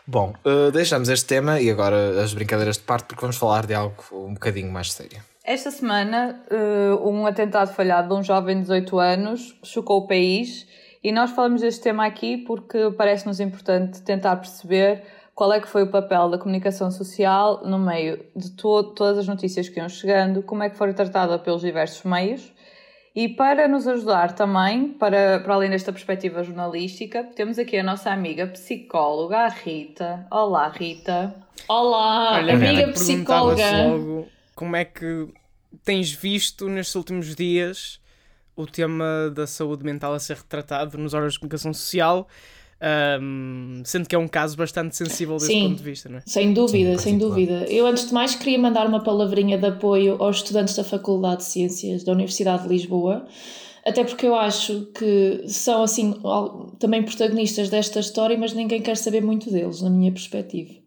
[0.08, 3.74] Bom, uh, deixamos este tema e agora as brincadeiras de parte porque vamos falar de
[3.74, 5.18] algo um bocadinho mais sério.
[5.48, 10.68] Esta semana, uh, um atentado falhado de um jovem de 18 anos chocou o país
[11.04, 15.04] e nós falamos deste tema aqui porque parece-nos importante tentar perceber
[15.36, 19.28] qual é que foi o papel da comunicação social no meio de to todas as
[19.28, 22.52] notícias que iam chegando, como é que foi tratada pelos diversos meios.
[23.16, 28.10] E para nos ajudar também, para, para além desta perspectiva jornalística, temos aqui a nossa
[28.10, 30.26] amiga psicóloga, a Rita.
[30.32, 31.36] Olá, Rita.
[31.70, 33.88] Olá, Olha, amiga psicóloga.
[33.88, 35.28] Logo como é que
[35.84, 38.00] tens visto nestes últimos dias
[38.56, 42.28] o tema da saúde mental a ser retratado nos órgãos de comunicação social?
[43.22, 46.22] Um, sendo que é um caso bastante sensível desse Sim, ponto de vista, não é?
[46.26, 47.66] Sem dúvida, Sim, sem dúvida.
[47.70, 51.46] Eu, antes de mais, queria mandar uma palavrinha de apoio aos estudantes da Faculdade de
[51.46, 53.26] Ciências da Universidade de Lisboa,
[53.86, 56.16] até porque eu acho que são, assim,
[56.78, 60.85] também protagonistas desta história, mas ninguém quer saber muito deles, na minha perspectiva.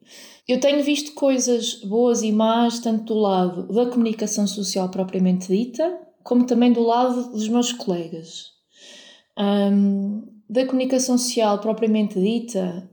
[0.49, 6.01] Eu tenho visto coisas boas e más, tanto do lado da comunicação social propriamente dita,
[6.25, 8.47] como também do lado dos meus colegas.
[9.39, 12.91] Um, da comunicação social propriamente dita,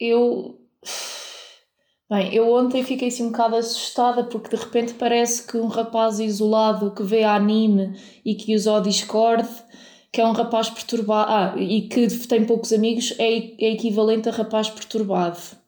[0.00, 0.60] eu.
[2.08, 6.20] Bem, eu ontem fiquei assim um bocado assustada porque de repente parece que um rapaz
[6.20, 9.48] isolado que vê anime e que usa o Discord,
[10.12, 14.32] que é um rapaz perturbado ah, e que tem poucos amigos, é, é equivalente a
[14.32, 15.61] rapaz perturbado.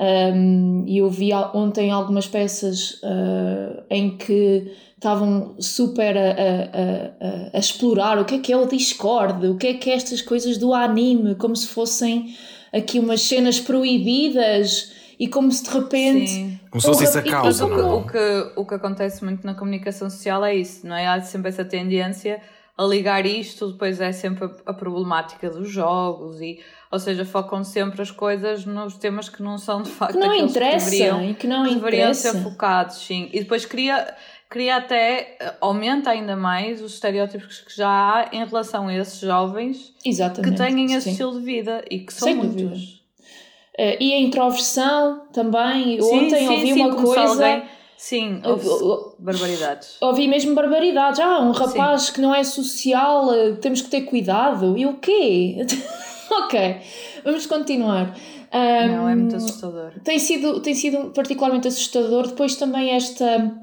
[0.00, 7.56] Um, e eu vi ontem algumas peças uh, em que estavam super a, a, a,
[7.56, 10.22] a, explorar o que é que é o Discord, o que é que é estas
[10.22, 12.34] coisas do anime, como se fossem
[12.72, 16.30] aqui umas cenas proibidas e como se de repente.
[16.30, 16.60] Sim.
[16.70, 17.92] Como se fosse isso a causa, não é?
[17.92, 21.06] O que, o que acontece muito na comunicação social é isso, não é?
[21.06, 22.40] Há sempre essa tendência
[22.78, 26.58] a ligar isto, depois é sempre a, a problemática dos jogos e
[26.90, 30.34] ou seja, focam sempre as coisas nos temas que não são de facto que não
[30.34, 33.28] interessa, que deveriam, e que não deveriam ser focados, sim.
[33.32, 34.12] E depois cria,
[34.48, 39.94] cria até, aumenta ainda mais os estereótipos que já há em relação a esses jovens
[40.04, 41.10] Exatamente, que têm esse sim.
[41.12, 42.56] estilo de vida e que são Sem muitos.
[42.60, 43.00] Dúvida.
[43.78, 46.02] Uh, e a introversão também.
[46.02, 47.20] Sim, Ontem sim, ouvi sim, uma coisa.
[47.20, 47.62] Alguém,
[47.96, 49.96] sim, ouvi, barbaridades.
[50.00, 51.20] Ouvi mesmo barbaridades.
[51.20, 54.76] Ah, um rapaz que não é social, eh, temos que ter cuidado.
[54.76, 55.64] E o quê?
[56.44, 56.76] ok,
[57.24, 58.16] vamos continuar.
[58.52, 59.92] Um, não, é muito assustador.
[60.04, 62.28] Tem sido, tem sido particularmente assustador.
[62.28, 63.56] Depois também esta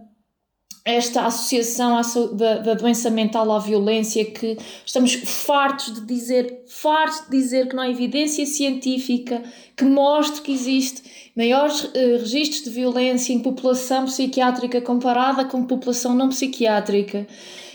[0.87, 1.99] esta associação
[2.37, 7.75] da, da, doença mental à violência que estamos fartos de dizer, fartos de dizer que
[7.75, 9.43] não há evidência científica
[9.75, 11.03] que mostre que existe
[11.35, 17.27] maiores uh, registros de violência em população psiquiátrica comparada com população não psiquiátrica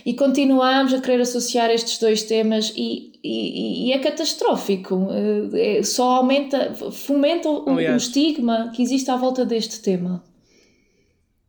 [0.07, 5.83] e continuamos a querer associar estes dois temas e, e, e é catastrófico uh, é,
[5.83, 10.23] só aumenta, fomenta o, o estigma que existe à volta deste tema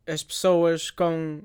[0.06, 1.40] as pessoas com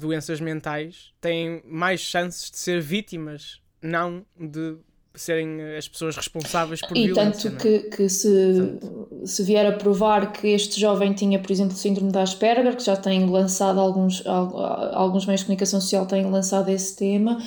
[0.00, 4.76] doenças mentais têm mais chances de ser vítimas, não de
[5.14, 7.48] serem as pessoas responsáveis por e violência.
[7.48, 7.80] E tanto é?
[7.80, 8.78] que, que se,
[9.24, 12.96] se vier a provar que este jovem tinha, por exemplo, síndrome de Asperger, que já
[12.96, 17.38] tem lançado alguns, alguns meios de comunicação social têm lançado esse tema,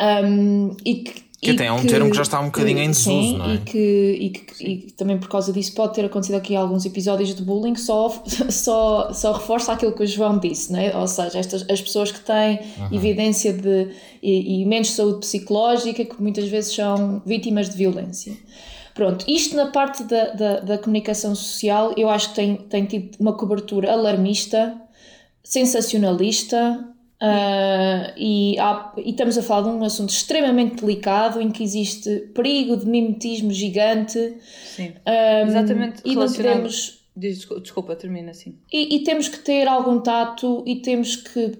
[0.00, 2.84] um, e que que até é um que, termo que já está um bocadinho que,
[2.84, 3.54] em desuso, sim, não é?
[3.54, 7.34] E que, e que e também por causa disso pode ter acontecido aqui alguns episódios
[7.34, 8.10] de bullying, só,
[8.50, 10.94] só, só reforça aquilo que o João disse, não é?
[10.94, 12.88] Ou seja, estas, as pessoas que têm uhum.
[12.92, 13.88] evidência de
[14.22, 18.36] e, e menos saúde psicológica, que muitas vezes são vítimas de violência.
[18.92, 23.16] Pronto, isto na parte da, da, da comunicação social eu acho que tem, tem tido
[23.18, 24.78] uma cobertura alarmista,
[25.42, 26.86] sensacionalista,
[27.22, 32.30] Uh, e, há, e, estamos a falar de um assunto extremamente delicado em que existe
[32.34, 34.38] perigo de mimetismo gigante.
[34.74, 36.00] Sim, um, exatamente.
[36.04, 36.98] E não podemos.
[37.14, 38.56] Desculpa, termina assim.
[38.72, 41.52] E, e, temos que ter algum tato e temos que.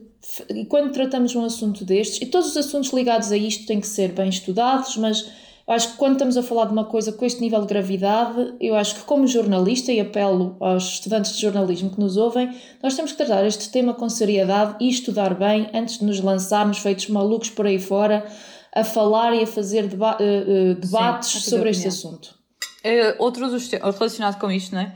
[0.48, 3.86] E quando tratamos um assunto destes, e todos os assuntos ligados a isto têm que
[3.86, 5.30] ser bem estudados, mas
[5.72, 8.74] acho que quando estamos a falar de uma coisa com este nível de gravidade, eu
[8.74, 13.12] acho que como jornalista, e apelo aos estudantes de jornalismo que nos ouvem, nós temos
[13.12, 17.50] que tratar este tema com seriedade e estudar bem antes de nos lançarmos feitos malucos
[17.50, 18.26] por aí fora
[18.74, 22.34] a falar e a fazer deba uh, uh, debates Sim, sobre este assunto.
[22.82, 24.94] É, outro dos, relacionado com isto, não é?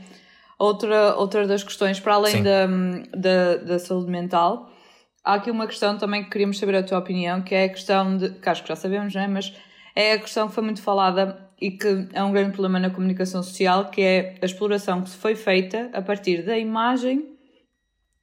[0.57, 2.67] Outra, outra das questões, para além da,
[3.15, 4.69] da, da saúde mental,
[5.23, 8.17] há aqui uma questão também que queríamos saber a tua opinião, que é a questão
[8.17, 9.27] de, que acho que já sabemos, não é?
[9.27, 9.53] Mas
[9.95, 13.41] é a questão que foi muito falada e que é um grande problema na comunicação
[13.41, 17.33] social, que é a exploração que se foi feita a partir da imagem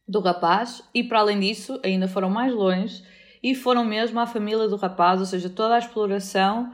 [0.06, 3.02] do rapaz e, para além disso, ainda foram mais longe
[3.42, 6.70] e foram mesmo à família do rapaz, ou seja, toda a exploração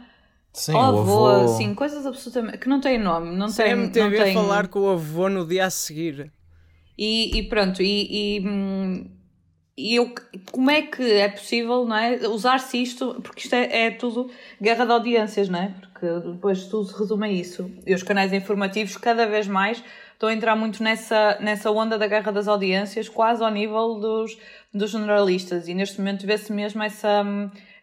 [0.53, 4.25] Sim, o avô, avô, sim, coisas absolutamente que não têm nome, não tem, MTV não
[4.25, 4.35] tem...
[4.35, 6.33] falar com o avô no dia a seguir.
[6.97, 9.09] E, e pronto, e, e, hum,
[9.79, 10.13] e eu,
[10.51, 14.29] como é que é possível não é, usar-se isto, porque isto é, é, tudo
[14.61, 15.73] guerra de audiências, não é?
[15.81, 17.71] Porque depois tudo se resume a isso.
[17.87, 22.09] E os canais informativos cada vez mais estão a entrar muito nessa, nessa onda da
[22.09, 24.37] guerra das audiências, quase ao nível dos,
[24.75, 25.69] dos generalistas.
[25.69, 27.25] E neste momento vê-se mesmo essa,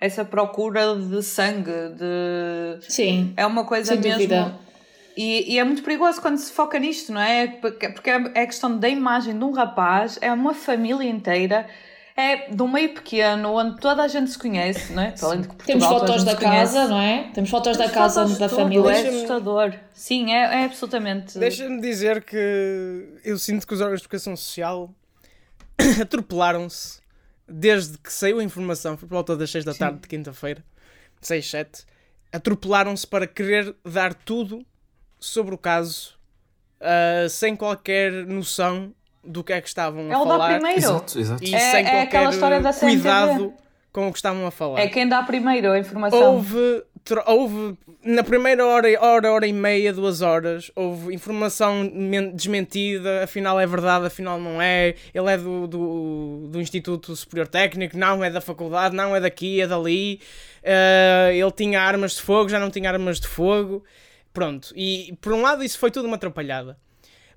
[0.01, 2.85] essa procura de sangue, de...
[2.89, 4.17] Sim, é uma coisa sem mesmo...
[4.17, 4.65] Dúvida.
[5.15, 7.47] E, e, é muito perigoso quando se foca nisto, não é?
[7.47, 11.65] Porque, porque é a questão da imagem de um rapaz, é uma família inteira,
[12.15, 15.13] é de um meio pequeno, onde toda a gente se conhece, não é?
[15.21, 17.29] além de que Portugal, Temos fotos da casa, não é?
[17.33, 18.89] Temos fotos Temos da casa fotos da família.
[18.89, 19.73] É assustador.
[19.93, 21.37] Sim, é, é absolutamente.
[21.37, 24.93] Deixa-me dizer que eu sinto que os órgãos de educação social
[26.01, 27.01] atropelaram-se
[27.47, 30.01] desde que saiu a informação, por volta das 6 da tarde Sim.
[30.01, 30.63] de quinta-feira,
[31.21, 31.85] 6, 7,
[32.31, 34.65] atropelaram-se para querer dar tudo
[35.19, 36.17] sobre o caso
[36.79, 38.95] uh, sem qualquer noção
[39.25, 40.51] do que é que estavam é a falar.
[40.51, 40.79] É o primeiro.
[40.79, 41.43] Exato, exato.
[41.43, 43.53] E é, sem é qualquer cuidado
[43.91, 44.81] com o que estavam a falar.
[44.81, 46.35] É quem dá primeiro a informação.
[46.35, 46.83] Houve,
[47.25, 51.89] houve na primeira hora, hora, hora e meia, duas horas, houve informação
[52.33, 54.95] desmentida, afinal é verdade, afinal não é.
[55.13, 59.61] Ele é do, do, do Instituto Superior Técnico, não é da faculdade, não é daqui,
[59.61, 60.19] é dali.
[60.61, 63.83] Uh, ele tinha armas de fogo, já não tinha armas de fogo.
[64.33, 66.77] Pronto, e por um lado isso foi tudo uma atrapalhada.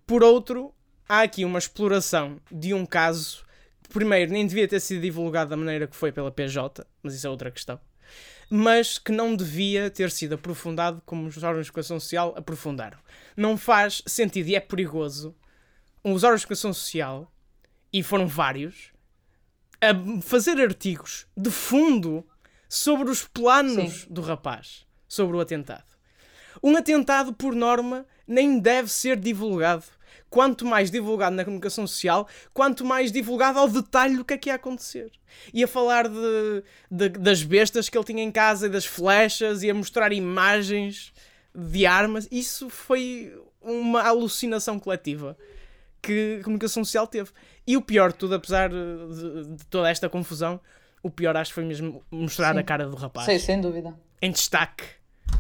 [0.05, 0.75] Por outro,
[1.09, 3.45] há aqui uma exploração de um caso
[3.83, 7.27] que, primeiro, nem devia ter sido divulgado da maneira que foi pela PJ, mas isso
[7.27, 7.81] é outra questão,
[8.51, 12.99] mas que não devia ter sido aprofundado como os órgãos de educação social aprofundaram.
[13.37, 15.35] Não faz sentido e é perigoso
[16.05, 17.33] os órgãos de educação social,
[17.93, 18.93] e foram vários,
[19.81, 22.27] a fazer artigos de fundo
[22.69, 24.07] sobre os planos Sim.
[24.11, 25.87] do rapaz, sobre o atentado.
[26.63, 29.85] Um atentado, por norma, nem deve ser divulgado.
[30.31, 34.51] Quanto mais divulgado na comunicação social, quanto mais divulgado ao detalhe do que é que
[34.51, 35.11] ia acontecer.
[35.55, 39.75] Ia falar de, de, das bestas que ele tinha em casa e das flechas, ia
[39.75, 41.13] mostrar imagens
[41.55, 42.29] de armas.
[42.31, 45.37] Isso foi uma alucinação coletiva
[46.03, 47.31] que a comunicação social teve.
[47.67, 50.61] E o pior de tudo, apesar de, de toda esta confusão,
[51.03, 52.61] o pior acho que foi mesmo mostrar Sim.
[52.61, 53.27] a cara do rapaz.
[53.27, 53.95] Sim, sem dúvida.
[54.21, 54.85] Em destaque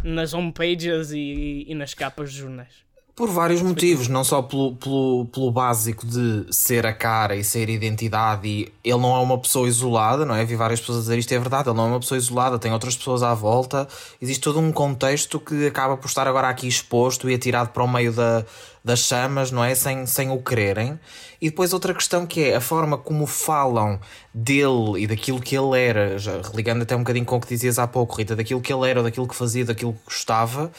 [0.02, 2.87] nas homepages e, e nas capas de jornais.
[3.18, 7.68] Por vários motivos, não só pelo, pelo, pelo básico de ser a cara e ser
[7.68, 10.44] a identidade, e ele não é uma pessoa isolada, não é?
[10.44, 12.72] Vi várias pessoas a dizer isto é verdade, ele não é uma pessoa isolada, tem
[12.72, 13.88] outras pessoas à volta,
[14.22, 17.88] existe todo um contexto que acaba por estar agora aqui exposto e atirado para o
[17.88, 18.44] meio da,
[18.84, 19.74] das chamas, não é?
[19.74, 20.96] Sem, sem o quererem.
[21.40, 23.98] E depois outra questão que é a forma como falam
[24.32, 27.80] dele e daquilo que ele era, já ligando até um bocadinho com o que dizias
[27.80, 30.70] há pouco, Rita, daquilo que ele era, daquilo que fazia, daquilo que gostava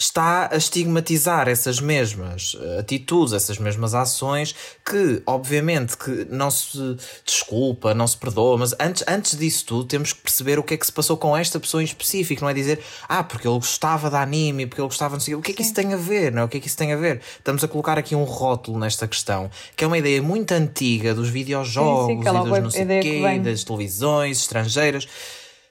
[0.00, 6.96] está a estigmatizar essas mesmas eh, atitudes, essas mesmas ações, que obviamente que não se
[7.22, 10.76] desculpa, não se perdoa, mas antes, antes disso tudo temos que perceber o que é
[10.78, 14.08] que se passou com esta pessoa em específico, não é dizer, ah, porque ele gostava
[14.08, 16.42] de anime, porque ele gostava de o que é que isso tem a ver, não
[16.42, 16.44] é?
[16.46, 17.20] O que é que isso tem a ver?
[17.38, 21.28] Estamos a colocar aqui um rótulo nesta questão, que é uma ideia muito antiga dos
[21.28, 25.06] videojogos sim, sim, e dos não sei quê, das televisões estrangeiras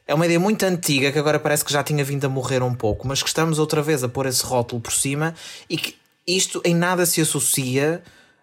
[0.09, 2.73] é uma ideia muito antiga que agora parece que já tinha vindo a morrer um
[2.73, 5.35] pouco, mas que estamos outra vez a pôr esse rótulo por cima
[5.69, 5.95] e que
[6.25, 8.01] isto em nada se associa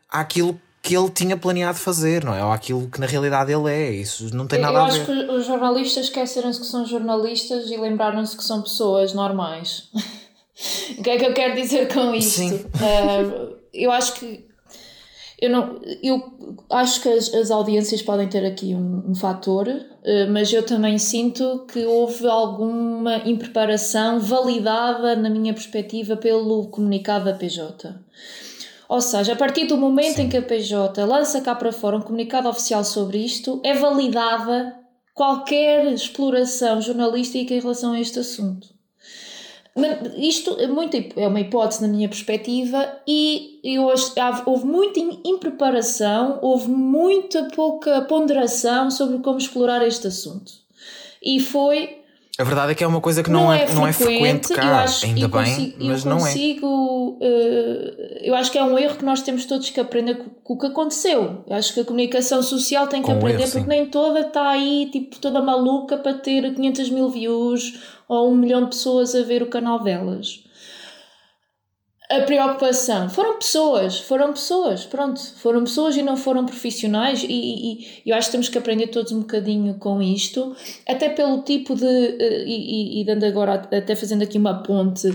[0.09, 2.45] àquilo que ele tinha planeado fazer, não é?
[2.45, 3.91] Ou àquilo que na realidade ele é.
[3.91, 4.97] Isso não tem nada Eu a ver.
[4.97, 9.89] Eu acho que os jornalistas esqueceram-se que são jornalistas e lembraram-se que são pessoas normais.
[10.97, 12.31] o que é que eu quero dizer com isto?
[12.31, 12.55] Sim.
[12.55, 14.47] Uh, eu acho que
[15.39, 16.33] eu, não, eu
[16.71, 20.99] acho que as, as audiências podem ter aqui um, um fator, uh, mas eu também
[20.99, 27.95] sinto que houve alguma impreparação validada, na minha perspectiva, pelo comunicado da PJ.
[28.89, 30.23] Ou seja, a partir do momento Sim.
[30.23, 34.75] em que a PJ lança cá para fora um comunicado oficial sobre isto, é validada
[35.13, 38.76] qualquer exploração jornalística em relação a este assunto.
[40.17, 44.15] Isto é, muito, é uma hipótese na minha perspectiva e eu acho,
[44.47, 50.51] houve muita impreparação, houve muita pouca ponderação sobre como explorar este assunto.
[51.23, 52.01] E foi
[52.39, 54.53] a verdade é que é uma coisa que não, não é, é, não é frequente
[54.53, 57.27] cá, acho, ainda bem, consigo, mas não consigo, é.
[57.27, 60.53] Uh, eu acho que é um erro que nós temos todos que aprender com, com
[60.53, 61.43] o que aconteceu.
[61.47, 64.51] Eu acho que a comunicação social tem que com aprender, erro, porque nem toda está
[64.51, 69.23] aí, tipo, toda maluca para ter 500 mil views ou um milhão de pessoas a
[69.23, 70.45] ver o canal delas.
[72.09, 73.09] a preocupação.
[73.11, 78.17] Foram pessoas, foram pessoas, pronto, foram pessoas e não foram profissionais, e, e, e eu
[78.17, 80.55] acho que temos que aprender todos um bocadinho com isto,
[80.89, 81.85] até pelo tipo de.
[81.85, 85.09] Eh, e, e, dando agora, até fazendo aqui uma ponte,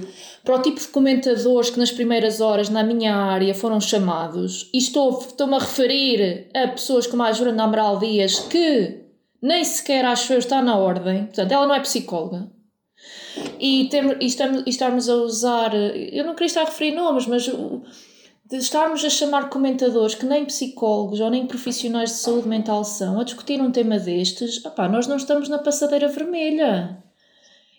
[0.43, 4.77] para o tipo de comentadores que nas primeiras horas na minha área foram chamados, e
[4.77, 8.99] estou, estou-me a referir a pessoas como a Joana Amaral Dias, que
[9.41, 12.51] nem sequer acho eu está na ordem, portanto, ela não é psicóloga
[13.62, 17.28] e, tem, e, estamos, e estarmos a usar, eu não queria estar a referir nomes,
[17.28, 22.84] mas de estarmos a chamar comentadores que nem psicólogos ou nem profissionais de saúde mental
[22.84, 26.97] são a discutir um tema destes, opá, nós não estamos na passadeira vermelha.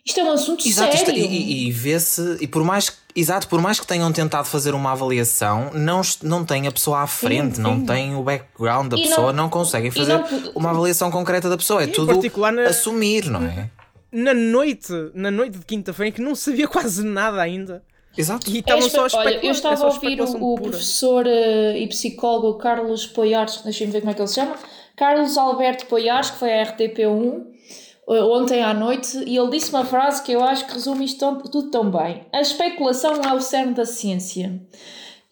[0.04, 1.14] Isto é um assunto Exato, sério.
[1.14, 5.70] e, e vê-se, e por mais, exato, por mais que tenham tentado fazer uma avaliação,
[5.74, 7.62] não, não tem a pessoa à frente, sim, sim.
[7.62, 11.48] não tem o background da e pessoa, não, não conseguem fazer não, uma avaliação concreta
[11.48, 11.82] da pessoa.
[11.82, 12.20] É tudo
[12.52, 12.62] na...
[12.62, 13.68] assumir, não é?
[14.12, 17.82] Na noite, na noite de quinta-feira, que não sabia quase nada ainda.
[18.16, 18.50] Exato.
[18.50, 21.76] E estavam é, só a Olha, eu estava é a ouvir o, o professor uh,
[21.76, 24.54] e psicólogo Carlos Poiares, deixem-me ver como é que ele se chama,
[24.96, 29.70] Carlos Alberto Poiares, que foi a RTP1 uh, eh, ontem à noite, e ele disse
[29.70, 32.26] uma frase que eu acho que resume isto tudo tão bem.
[32.30, 34.60] A especulação é o cerne da ciência.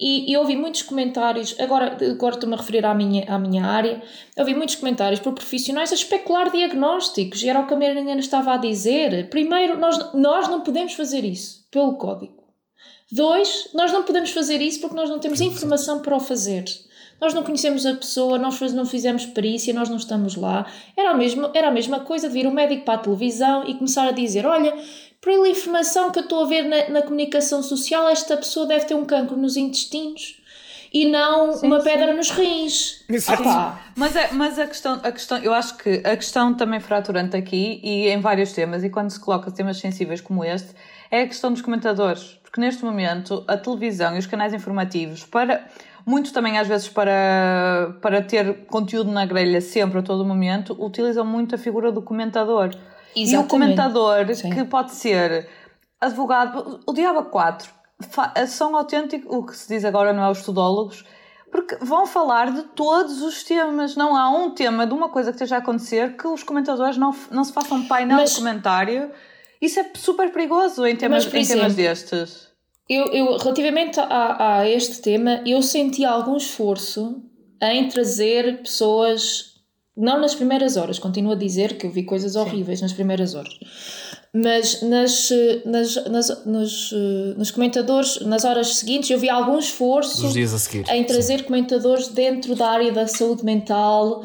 [0.00, 4.02] E, e ouvi muitos comentários, agora, agora estou-me a referir à minha, à minha área,
[4.38, 8.54] ouvi muitos comentários por profissionais a especular diagnósticos, e era o que a Mariana estava
[8.54, 9.28] a dizer.
[9.28, 12.40] Primeiro, nós, nós não podemos fazer isso pelo código.
[13.12, 16.64] Dois, nós não podemos fazer isso porque nós não temos informação para o fazer.
[17.20, 20.64] Nós não conhecemos a pessoa, nós não fizemos perícia, nós não estamos lá.
[20.96, 23.74] Era a mesma, era a mesma coisa de vir um médico para a televisão e
[23.74, 24.74] começar a dizer: Olha,
[25.20, 28.94] pela informação que eu estou a ver na, na comunicação social, esta pessoa deve ter
[28.94, 30.40] um cancro nos intestinos
[30.92, 33.04] e não sim, uma pedra nos rins.
[33.94, 37.80] Mas, a, mas a, questão, a questão, eu acho que a questão também fraturante aqui
[37.82, 40.70] e em vários temas, e quando se coloca temas sensíveis como este,
[41.10, 42.38] é a questão dos comentadores.
[42.42, 45.64] Porque neste momento a televisão e os canais informativos, para
[46.04, 51.24] muito também às vezes para, para ter conteúdo na grelha sempre, a todo momento, utilizam
[51.24, 52.74] muito a figura do comentador.
[53.14, 53.32] Exatamente.
[53.32, 54.50] E o comentador, Sim.
[54.50, 55.48] que pode ser
[56.00, 57.68] advogado, o Diabo 4,
[58.48, 61.04] são autênticos, o que se diz agora não é os tudólogos,
[61.50, 63.96] porque vão falar de todos os temas.
[63.96, 67.14] Não há um tema de uma coisa que esteja a acontecer que os comentadores não,
[67.30, 69.10] não se façam painel Mas, de comentário.
[69.60, 72.48] Isso é super perigoso em temas, em exemplo, temas destes.
[72.88, 77.22] Eu, eu, relativamente a, a este tema, eu senti algum esforço
[77.62, 79.49] em trazer pessoas
[79.96, 82.84] não nas primeiras horas, continuo a dizer que eu vi coisas horríveis Sim.
[82.84, 83.52] nas primeiras horas.
[84.32, 85.28] Mas nas,
[85.64, 86.92] nas, nas, nos,
[87.36, 90.26] nos comentadores, nas horas seguintes, eu vi algum esforço
[90.90, 91.44] em trazer Sim.
[91.44, 94.24] comentadores dentro da área da saúde mental,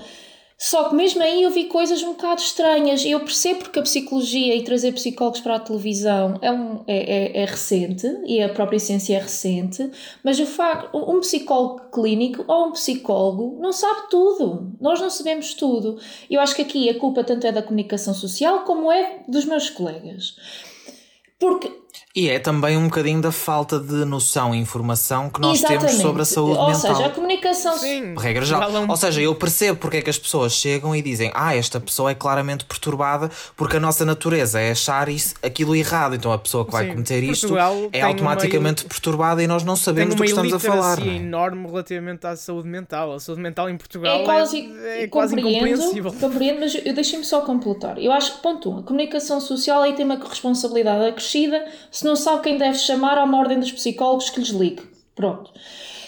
[0.58, 3.04] só que mesmo aí eu vi coisas um bocado estranhas.
[3.04, 7.42] Eu percebo que a psicologia e trazer psicólogos para a televisão é, um, é, é,
[7.42, 9.90] é recente e a própria ciência é recente,
[10.24, 14.74] mas o facto, um psicólogo clínico ou um psicólogo não sabe tudo.
[14.80, 16.00] Nós não sabemos tudo.
[16.30, 19.70] Eu acho que aqui a culpa tanto é da comunicação social como é dos meus
[19.70, 20.38] colegas.
[21.38, 21.70] Porque
[22.16, 25.88] e é também um bocadinho da falta de noção e informação que nós Exatamente.
[25.88, 26.92] temos sobre a saúde Ou mental.
[26.92, 27.78] Ou seja, a comunicação.
[27.78, 28.16] Sim.
[28.18, 28.72] Regra geral.
[28.88, 32.12] Ou seja, eu percebo porque é que as pessoas chegam e dizem: Ah, esta pessoa
[32.12, 36.16] é claramente perturbada porque a nossa natureza é achar isso, aquilo errado.
[36.16, 36.92] Então a pessoa que vai Sim.
[36.92, 38.90] cometer isto Portugal é automaticamente uma...
[38.90, 40.96] perturbada e nós não sabemos do que estamos a falar.
[40.96, 43.12] Tem uma enorme relativamente à saúde mental.
[43.12, 46.14] A saúde mental em Portugal é quase, é, é quase incompreensível.
[46.14, 48.02] Compreendo, mas deixem-me só completar.
[48.02, 51.66] Eu acho que, ponto um, a comunicação social aí tem uma responsabilidade acrescida.
[51.92, 54.84] Se não sabe quem deve chamar, há uma ordem dos psicólogos que lhes ligue.
[55.16, 55.52] Pronto.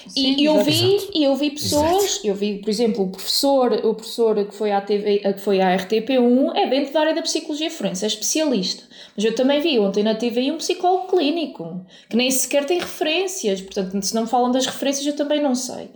[0.08, 2.28] Sim, e eu vi, eu vi pessoas, exato.
[2.28, 5.76] eu vi, por exemplo, o professor, o professor que foi à TV, que foi à
[5.78, 8.84] RTP1, é dentro da área da psicologia forense, é especialista.
[9.16, 13.62] Mas eu também vi ontem na TV um psicólogo clínico, que nem sequer tem referências,
[13.62, 15.90] portanto, se não me falam das referências, eu também não sei.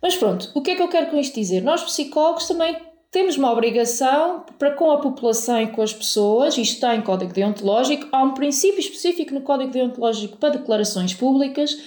[0.00, 1.62] Mas pronto, o que é que eu quero com isto dizer?
[1.62, 2.76] Nós psicólogos também
[3.14, 7.32] temos uma obrigação para com a população e com as pessoas, isto está em Código
[7.32, 11.78] Deontológico, há um princípio específico no Código Deontológico para declarações públicas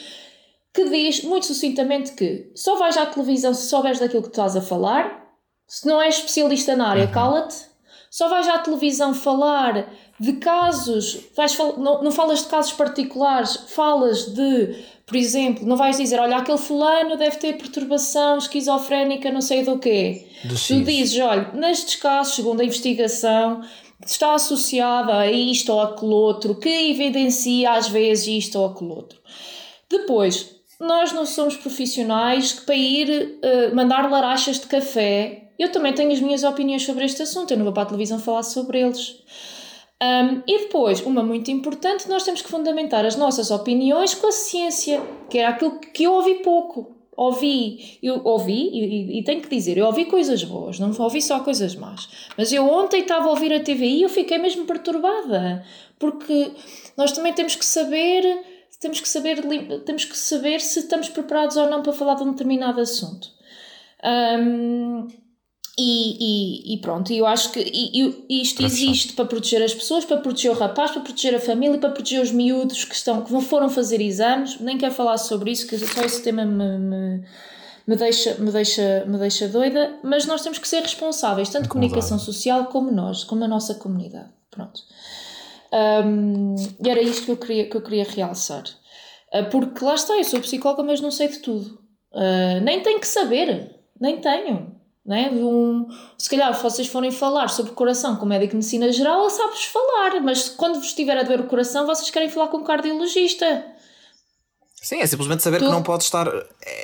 [0.74, 4.62] que diz muito sucintamente que só vais à televisão se souberes daquilo que estás a
[4.62, 5.28] falar,
[5.68, 7.12] se não és especialista na área, uhum.
[7.12, 7.58] cala-te,
[8.10, 14.34] só vais à televisão falar de casos, vais, não, não falas de casos particulares, falas
[14.34, 19.64] de por exemplo, não vais dizer, olha, aquele fulano deve ter perturbação esquizofrénica, não sei
[19.64, 20.28] do quê.
[20.44, 23.62] Do tu dizes, olha, nestes casos, segundo a investigação,
[24.06, 29.18] está associada a isto ou aquele outro, que evidencia às vezes isto ou aquele outro.
[29.90, 35.52] Depois, nós não somos profissionais que para ir uh, mandar larachas de café.
[35.58, 38.20] Eu também tenho as minhas opiniões sobre este assunto, eu não vou para a televisão
[38.20, 39.16] falar sobre eles.
[40.02, 44.32] Um, e depois, uma muito importante, nós temos que fundamentar as nossas opiniões com a
[44.32, 46.96] ciência, que era aquilo que eu ouvi pouco.
[47.16, 51.40] Ouvi, eu ouvi, e, e, tenho que dizer, eu ouvi coisas boas, não ouvi só
[51.40, 52.08] coisas más.
[52.38, 55.66] Mas eu ontem estava a ouvir a TVI e eu fiquei mesmo perturbada,
[55.98, 56.52] porque
[56.96, 58.24] nós também temos que saber,
[58.80, 59.42] temos que saber,
[59.84, 63.30] temos que saber se estamos preparados ou não para falar de um determinado assunto.
[64.04, 65.08] Um,
[65.80, 66.18] e,
[66.70, 70.50] e, e, pronto, eu acho que e, isto existe para proteger as pessoas, para proteger
[70.50, 74.02] o rapaz, para proteger a família, para proteger os miúdos que, estão, que foram fazer
[74.02, 74.60] exames.
[74.60, 77.24] Nem quero falar sobre isso, que só esse tema me, me,
[77.86, 80.00] me, deixa, me, deixa, me deixa doida.
[80.02, 83.76] Mas nós temos que ser responsáveis, tanto é comunicação social como nós, como a nossa
[83.76, 84.30] comunidade.
[84.50, 84.82] Pronto.
[85.72, 88.64] Um, e era isto que eu queria, que eu queria realçar.
[89.32, 91.80] Uh, porque lá está, eu sou psicóloga, mas não sei de tudo.
[92.12, 94.77] Uh, nem tenho que saber, nem tenho.
[95.08, 95.32] Né?
[96.18, 99.22] Se calhar, se vocês forem falar sobre o coração com o médico de medicina geral,
[99.22, 102.58] ele sabe-vos falar, mas quando vos estiver a doer o coração, vocês querem falar com
[102.58, 103.66] um cardiologista.
[104.82, 105.66] Sim, é simplesmente saber tu...
[105.66, 106.28] que não podes estar.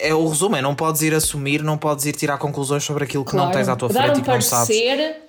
[0.01, 3.26] É o resumo, é não podes ir assumir, não podes ir tirar conclusões sobre aquilo
[3.26, 3.47] que claro.
[3.47, 4.78] não tens à tua dar frente um e que não sabes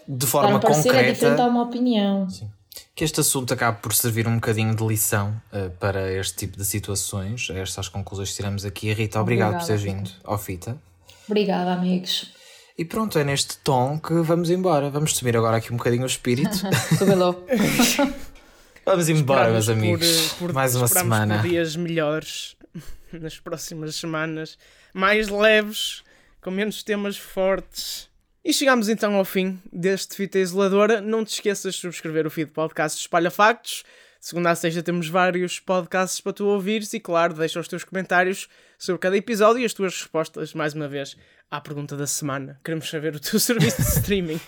[0.06, 0.98] de forma dar um concreta.
[0.98, 2.30] É diferente a uma opinião.
[2.30, 2.48] Sim.
[2.94, 6.64] Que este assunto acabe por servir um bocadinho de lição uh, para este tipo de
[6.64, 8.92] situações, estas conclusões que tiramos aqui.
[8.92, 10.76] Rita, obrigado Obrigada, por teres vindo ao Fita.
[11.28, 12.32] Obrigada, amigos.
[12.76, 14.90] E pronto, é neste tom que vamos embora.
[14.90, 16.56] Vamos subir agora aqui um bocadinho o espírito.
[16.98, 17.46] Subelou.
[18.84, 20.32] vamos embora, meus amigos.
[20.32, 21.38] Por, por, Mais uma semana.
[21.38, 22.56] Por dias melhores
[23.12, 24.58] nas próximas semanas,
[24.92, 26.02] mais leves,
[26.40, 28.08] com menos temas fortes.
[28.44, 31.00] E chegamos então ao fim deste Fita Isoladora.
[31.00, 33.84] Não te esqueças de subscrever o feed podcast Espalha Factos.
[34.24, 38.48] Segunda a sexta temos vários podcasts para tu ouvires e, claro, deixa os teus comentários
[38.78, 41.14] sobre cada episódio e as tuas respostas, mais uma vez,
[41.50, 42.58] à pergunta da semana.
[42.64, 44.40] Queremos saber o teu serviço de streaming.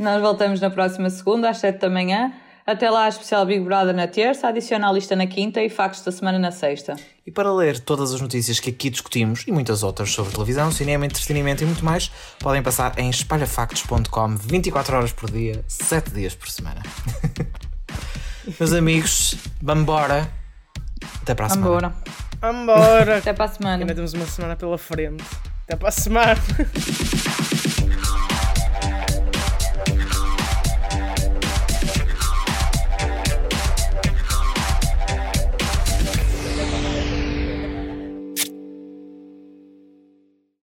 [0.00, 2.32] Nós voltamos na próxima segunda, às 7 da manhã.
[2.66, 6.02] Até lá, a especial Big Brother na terça, adiciona a lista na quinta e factos
[6.02, 6.96] da semana na sexta.
[7.24, 11.06] E para ler todas as notícias que aqui discutimos e muitas outras sobre televisão, cinema,
[11.06, 12.10] entretenimento e muito mais,
[12.40, 16.82] podem passar em espalhafactos.com 24 horas por dia, 7 dias por semana.
[18.58, 20.30] Meus amigos, vamos embora.
[21.22, 21.94] Até para a semana.
[22.40, 23.18] Vambora.
[23.18, 23.82] Até para a semana.
[23.82, 25.24] Ainda temos uma semana pela frente.
[25.64, 26.36] Até para a semana.